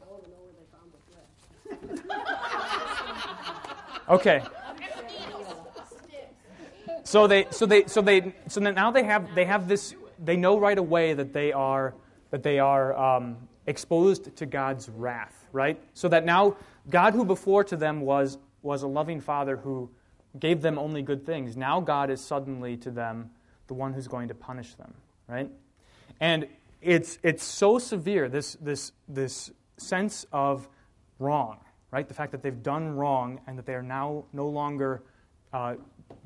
[0.00, 0.92] I want to know where they found
[1.86, 2.20] the thread.
[4.08, 4.42] Okay.
[7.04, 9.94] So they, so they, so they, so now they have, they have this.
[10.22, 11.94] They know right away that they are,
[12.30, 13.36] that they are um,
[13.66, 15.80] exposed to God's wrath, right?
[15.94, 16.56] So that now
[16.88, 19.90] God, who before to them was was a loving Father who
[20.38, 23.30] gave them only good things, now God is suddenly to them
[23.66, 24.94] the one who's going to punish them,
[25.28, 25.50] right?
[26.20, 26.46] And
[26.82, 30.68] it's it's so severe this this this sense of
[31.18, 31.58] wrong,
[31.90, 32.06] right?
[32.06, 35.02] The fact that they've done wrong and that they are now no longer
[35.52, 35.74] uh,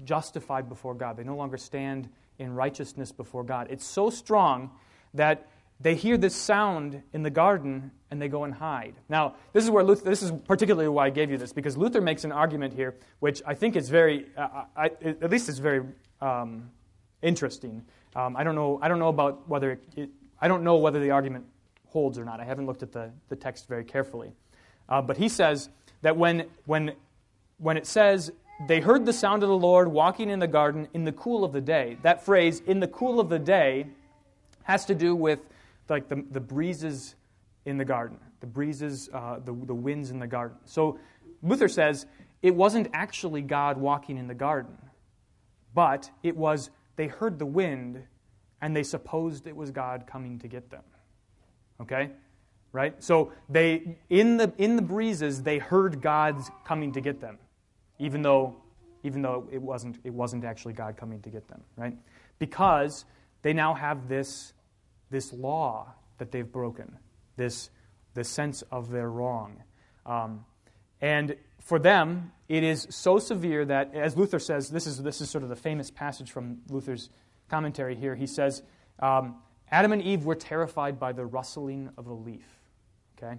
[0.05, 1.16] justified before God.
[1.16, 3.68] They no longer stand in righteousness before God.
[3.70, 4.70] It's so strong
[5.14, 5.48] that
[5.80, 8.94] they hear this sound in the garden and they go and hide.
[9.08, 12.00] Now, this is where Luther, this is particularly why I gave you this, because Luther
[12.00, 15.82] makes an argument here, which I think is very, uh, I, at least is very
[16.20, 16.70] um,
[17.22, 17.84] interesting.
[18.14, 18.78] Um, I don't know.
[18.80, 20.10] I don't know about whether it,
[20.40, 21.44] I don't know whether the argument
[21.88, 22.38] holds or not.
[22.38, 24.30] I haven't looked at the, the text very carefully.
[24.88, 25.70] Uh, but he says
[26.02, 26.92] that when when
[27.58, 28.30] when it says,
[28.68, 31.52] they heard the sound of the Lord walking in the garden in the cool of
[31.52, 33.86] the day, that phrase, in the cool of the day,
[34.62, 35.40] has to do with
[35.88, 37.16] like the, the breezes
[37.66, 40.56] in the garden, the breezes, uh, the, the winds in the garden.
[40.64, 40.98] So
[41.42, 42.06] Luther says
[42.42, 44.76] it wasn't actually God walking in the garden,
[45.74, 48.02] but it was they heard the wind
[48.60, 50.84] and they supposed it was God coming to get them.
[51.80, 52.10] Okay?
[52.72, 53.02] Right?
[53.02, 57.38] So they in the in the breezes they heard God's coming to get them,
[57.98, 58.56] even though
[59.04, 61.96] even though it wasn't it wasn't actually God coming to get them, right?
[62.38, 63.04] Because
[63.42, 64.52] they now have this
[65.10, 66.96] this law that they've broken,
[67.37, 67.70] this
[68.14, 69.62] this sense of their wrong.
[70.07, 70.45] Um,
[71.01, 75.30] and for them, it is so severe that, as Luther says, this is, this is
[75.30, 77.11] sort of the famous passage from Luther's
[77.49, 78.14] commentary here.
[78.14, 78.62] He says,
[79.01, 79.37] um,
[79.70, 82.47] Adam and Eve were terrified by the rustling of a leaf.
[83.18, 83.39] Okay?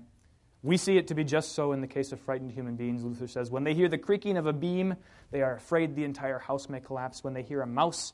[0.63, 3.27] We see it to be just so in the case of frightened human beings, Luther
[3.27, 3.51] says.
[3.51, 4.95] When they hear the creaking of a beam,
[5.31, 7.23] they are afraid the entire house may collapse.
[7.23, 8.13] When they hear a mouse,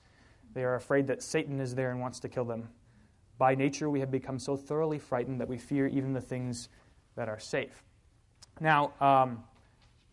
[0.54, 2.68] they are afraid that Satan is there and wants to kill them.
[3.38, 6.70] By nature, we have become so thoroughly frightened that we fear even the things
[7.16, 7.84] that are safe.
[8.60, 9.44] Now, um,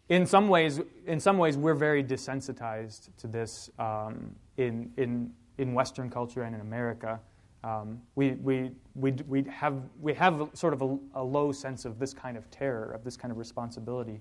[0.08, 5.74] in some ways, in some ways, we're very desensitized to this um, in, in, in
[5.74, 7.20] Western culture and in America.
[7.62, 11.98] Um, we, we, we, we, have, we have sort of a, a, low sense of
[11.98, 14.20] this kind of terror, of this kind of responsibility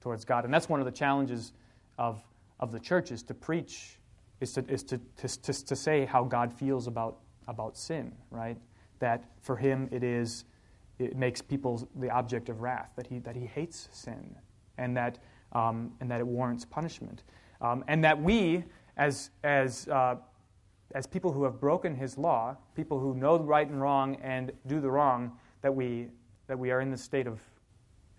[0.00, 0.44] towards God.
[0.44, 1.52] And that's one of the challenges
[1.98, 2.22] of,
[2.58, 3.98] of the church is to preach,
[4.40, 7.18] is, to, is to, to, to, to say how God feels about,
[7.48, 8.56] about sin, right?
[9.00, 10.44] That for him it is,
[10.98, 14.36] it makes people the object of wrath, that he, that he hates sin,
[14.76, 15.18] and that,
[15.52, 17.24] um, and that it warrants punishment.
[17.60, 18.64] Um, and that we,
[18.96, 20.16] as, as, uh,
[20.94, 24.80] as people who have broken his law, people who know right and wrong and do
[24.80, 25.32] the wrong,
[25.62, 26.08] that we,
[26.46, 27.40] that we are in this state of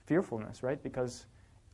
[0.05, 0.81] fearfulness, right?
[0.83, 1.25] Because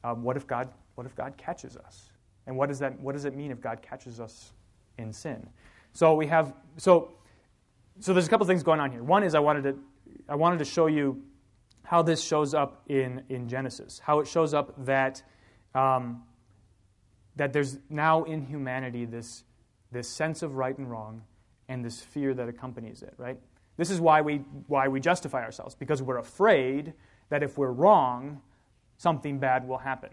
[0.04, 2.12] um, what, if God, what if God catches us?
[2.48, 4.54] And what does, that, what does it mean if God catches us
[4.98, 5.48] in sin?
[5.94, 7.14] So we have, so,
[8.00, 9.04] so there's a couple things going on here.
[9.04, 9.80] One is I wanted to,
[10.28, 11.24] I wanted to show you
[11.84, 15.24] how this shows up in, in Genesis, how it shows up that,
[15.74, 16.24] um,
[17.36, 19.44] that there's now in humanity this,
[19.92, 21.22] this sense of right and wrong
[21.70, 23.38] and this fear that accompanies it, right?
[23.78, 24.38] This is why we,
[24.68, 26.94] why we justify ourselves, because we're afraid
[27.30, 28.42] that if we're wrong,
[28.98, 30.12] something bad will happen,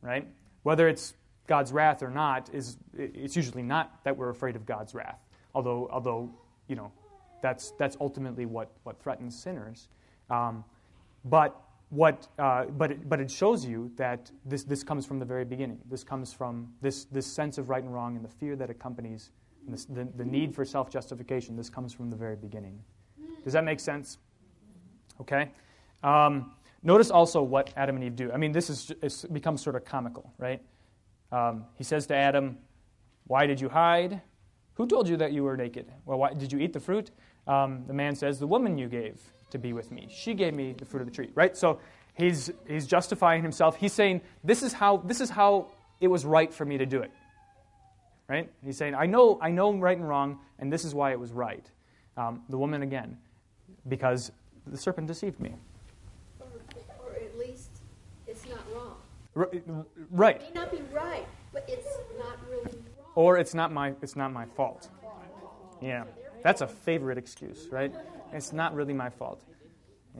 [0.00, 0.26] right?
[0.62, 1.14] Whether it's
[1.46, 5.18] God's wrath or not, is it's usually not that we're afraid of God's wrath,
[5.54, 6.30] although, although
[6.68, 6.92] you know,
[7.42, 9.88] that's, that's ultimately what, what threatens sinners.
[10.30, 10.64] Um,
[11.26, 15.24] but, what, uh, but, it, but it shows you that this, this comes from the
[15.24, 15.78] very beginning.
[15.90, 19.30] This comes from this, this sense of right and wrong and the fear that accompanies
[19.68, 21.56] this, the, the need for self justification.
[21.56, 22.78] This comes from the very beginning.
[23.44, 24.18] Does that make sense?
[25.20, 25.50] Okay.
[26.02, 28.32] Um, notice also what Adam and Eve do.
[28.32, 30.62] I mean, this is, it becomes sort of comical, right?
[31.30, 32.58] Um, he says to Adam,
[33.26, 34.20] Why did you hide?
[34.74, 35.90] Who told you that you were naked?
[36.06, 37.10] Well, why, did you eat the fruit?
[37.46, 39.20] Um, the man says, The woman you gave
[39.50, 40.08] to be with me.
[40.10, 41.56] She gave me the fruit of the tree, right?
[41.56, 41.78] So
[42.14, 43.76] he's, he's justifying himself.
[43.76, 45.68] He's saying, This is how, this is how
[46.00, 47.10] it was right for me to do it.
[48.28, 48.50] Right?
[48.64, 51.32] He's saying, I know, I know right and wrong, and this is why it was
[51.32, 51.66] right.
[52.16, 53.18] Um, the woman, again,
[53.88, 54.32] because
[54.66, 55.54] the serpent deceived me.
[56.40, 56.46] Or,
[57.04, 57.70] or at least
[58.26, 58.96] it's not wrong.
[60.10, 60.36] right.
[60.36, 61.88] It may not be right, but it's
[62.18, 63.12] not really wrong.
[63.14, 64.88] Or it's not my, it's not my fault.
[65.80, 66.04] Yeah.
[66.42, 67.92] That's a favorite excuse, right?
[68.32, 69.44] It's not really my fault.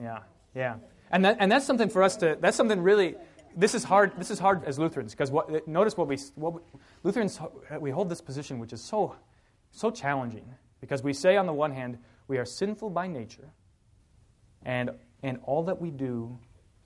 [0.01, 0.19] Yeah,
[0.55, 0.75] yeah.
[1.11, 3.15] And, that, and that's something for us to, that's something really,
[3.55, 6.59] this is hard, this is hard as Lutherans, because what, notice what we, what we,
[7.03, 7.39] Lutherans,
[7.79, 9.15] we hold this position which is so,
[9.71, 10.45] so challenging,
[10.81, 11.97] because we say on the one hand,
[12.27, 13.49] we are sinful by nature,
[14.63, 16.39] and, and all that we do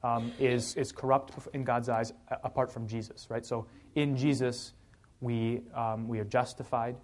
[0.04, 2.12] um, is, is corrupt in God's eyes
[2.44, 3.46] apart from Jesus, right?
[3.46, 4.74] So in Jesus,
[5.22, 6.98] we, um, we are justified,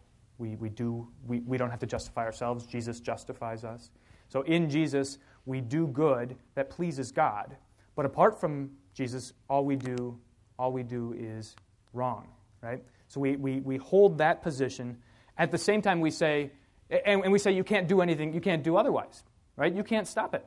[0.44, 2.66] we, we, do, we, we don't have to justify ourselves.
[2.66, 3.90] Jesus justifies us.
[4.28, 7.56] So in Jesus, we do good that pleases God.
[7.96, 10.20] But apart from Jesus, all we do,
[10.60, 11.56] all we do is
[11.94, 12.28] wrong,
[12.62, 12.84] right?
[13.08, 14.98] So we, we, we hold that position.
[15.38, 16.52] At the same time, we say,
[16.90, 19.24] and, and we say you can't do anything, you can't do otherwise,
[19.56, 19.74] right?
[19.74, 20.46] You can't stop it.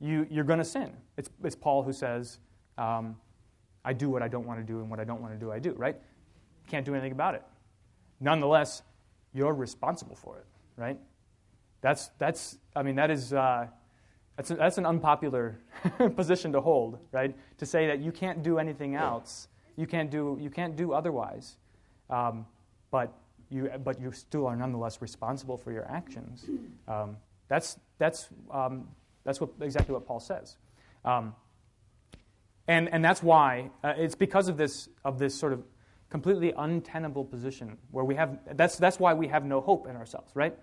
[0.00, 0.90] You, you're going to sin.
[1.16, 2.40] It's, it's Paul who says,
[2.78, 3.16] um,
[3.84, 5.52] I do what I don't want to do, and what I don't want to do,
[5.52, 5.96] I do, right?
[6.66, 7.42] Can't do anything about it.
[8.18, 8.82] Nonetheless,
[9.34, 10.98] you're responsible for it, right?
[11.80, 13.66] That's, that's I mean, that is, uh,
[14.36, 15.58] that's, a, that's an unpopular
[16.16, 17.36] position to hold, right?
[17.58, 21.56] To say that you can't do anything else, you can't do, you can't do otherwise,
[22.08, 22.46] um,
[22.90, 23.12] but,
[23.50, 26.46] you, but you still are nonetheless responsible for your actions.
[26.88, 27.16] Um,
[27.48, 28.88] that's, that's, um,
[29.24, 30.56] that's what, exactly what Paul says.
[31.04, 31.34] Um,
[32.66, 35.62] and, and that's why, uh, it's because of this, of this sort of
[36.14, 40.30] completely untenable position where we have, that's, that's why we have no hope in ourselves,
[40.36, 40.56] right?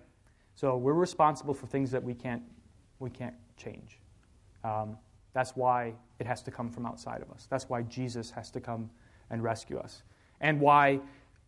[0.54, 2.42] So we're responsible for things that we can't,
[3.00, 4.00] we can't change.
[4.64, 4.96] Um,
[5.34, 7.48] that's why it has to come from outside of us.
[7.50, 8.88] That's why Jesus has to come
[9.28, 10.04] and rescue us.
[10.40, 11.00] And why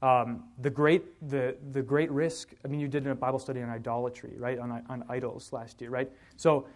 [0.02, 3.70] um, the, great, the, the great risk, I mean, you did a Bible study on
[3.70, 4.58] idolatry, right?
[4.58, 6.12] On, on idols last year, right?
[6.36, 6.66] So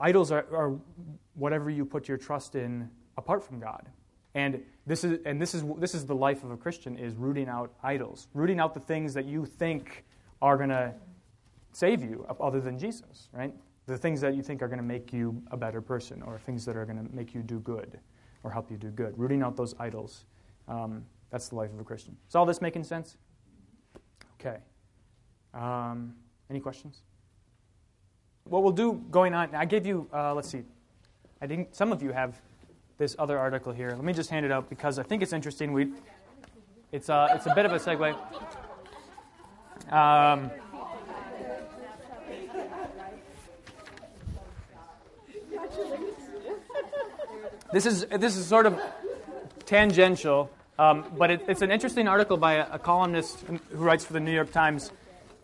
[0.00, 0.74] idols are, are
[1.34, 3.88] whatever you put your trust in apart from God.
[4.36, 7.48] And this is and this is this is the life of a Christian is rooting
[7.48, 10.04] out idols, rooting out the things that you think
[10.42, 10.92] are going to
[11.72, 13.54] save you other than Jesus, right?
[13.86, 16.66] The things that you think are going to make you a better person or things
[16.66, 17.98] that are going to make you do good
[18.44, 19.18] or help you do good.
[19.18, 20.26] Rooting out those idols.
[20.68, 22.14] Um, that's the life of a Christian.
[22.28, 23.16] Is all this making sense?
[24.38, 24.58] Okay.
[25.54, 26.14] Um,
[26.50, 27.00] any questions?
[28.44, 30.62] What we'll do going on, I gave you, uh, let's see,
[31.40, 32.38] I think some of you have
[32.98, 33.90] this other article here.
[33.90, 35.72] Let me just hand it out because I think it's interesting.
[35.72, 35.92] We,
[36.92, 38.16] it's, uh, it's a bit of a segue.
[39.92, 40.50] Um,
[47.72, 48.80] this is this is sort of
[49.64, 54.12] tangential, um, but it, it's an interesting article by a, a, columnist who writes for
[54.12, 54.90] the New York Times,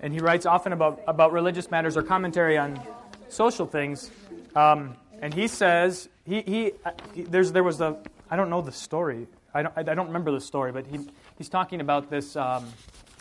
[0.01, 2.81] and he writes often about about religious matters or commentary on
[3.29, 4.11] social things.
[4.57, 6.73] Um, and he says he, he,
[7.15, 7.99] he, there's there was a
[8.31, 9.27] I don't know the story.
[9.55, 11.01] I don't I don't remember the story, but he
[11.37, 12.67] he's talking about this um,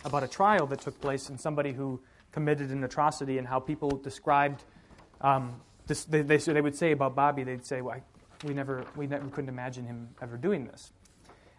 [0.04, 2.00] about a trial that took place and somebody who
[2.30, 4.64] committed an atrocity and how people described
[5.20, 5.54] um,
[5.86, 6.04] this.
[6.04, 8.00] They, they, they would say about Bobby, they'd say, well,
[8.44, 10.92] we never we never couldn't imagine him ever doing this.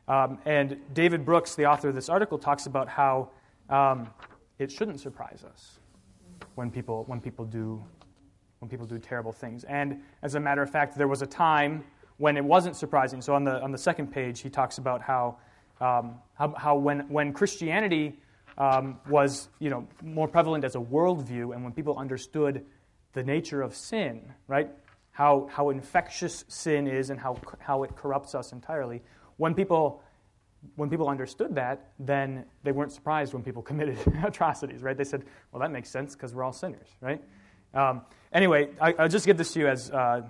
[0.08, 3.30] Um, and David Brooks, the author of this article, talks about how
[3.70, 4.10] um,
[4.60, 5.80] it shouldn't surprise us
[6.56, 7.84] when people when people do
[8.64, 9.66] when people do terrible things.
[9.66, 11.84] And as a matter of fact, there was a time
[12.16, 13.22] when it wasn't surprising.
[13.22, 15.38] So on the, on the second page, he talks about how,
[15.82, 18.18] um, how, how, when, when Christianity
[18.58, 22.66] um, was you know, more prevalent as a worldview and when people understood
[23.12, 24.70] the nature of sin, right?
[25.12, 29.02] How, how infectious sin is and how, how it corrupts us entirely.
[29.36, 30.02] When people,
[30.78, 34.96] when people understood that, then they weren't surprised when people committed atrocities, right?
[34.96, 37.22] They said, well, that makes sense because we're all sinners, right?
[37.74, 38.02] Um,
[38.32, 40.22] anyway, I, will just give this to you as uh,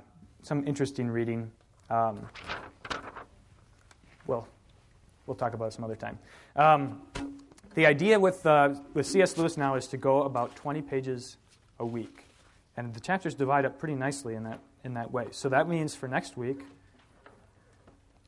[0.41, 1.52] some interesting reading.
[1.89, 2.28] Um,
[4.28, 4.48] well,
[5.26, 6.18] we'll talk about it some other time.
[6.56, 7.02] Um,
[7.76, 9.38] the idea with, uh, with C.S.
[9.38, 11.38] Lewis now is to go about 20 pages
[11.80, 12.26] a week.
[12.78, 15.28] And the chapters divide up pretty nicely in that, in that way.
[15.32, 16.62] So that means for next week,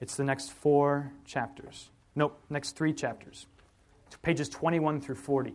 [0.01, 1.89] it's the next four chapters.
[2.15, 3.47] Nope, next three chapters.
[4.21, 5.53] Pages 21 through 40.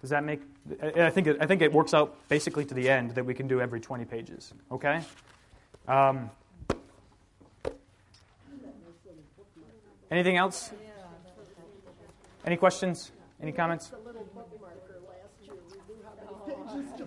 [0.00, 0.40] Does that make?
[0.80, 3.48] I think it, I think it works out basically to the end that we can
[3.48, 4.52] do every 20 pages.
[4.70, 5.02] Okay.
[5.88, 6.30] Um,
[10.10, 10.70] anything else?
[12.44, 13.10] Any questions?
[13.40, 13.92] Any comments?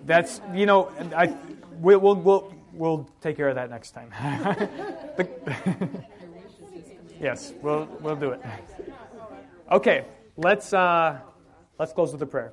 [0.04, 1.34] That's you know I
[1.80, 4.12] we'll we'll we'll, we'll take care of that next time.
[7.20, 8.40] yes, we'll we'll do it.
[9.70, 10.04] Okay,
[10.36, 11.18] let's uh,
[11.78, 12.52] let's close with a prayer.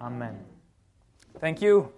[0.00, 0.38] Amen.
[1.40, 1.92] Thank you.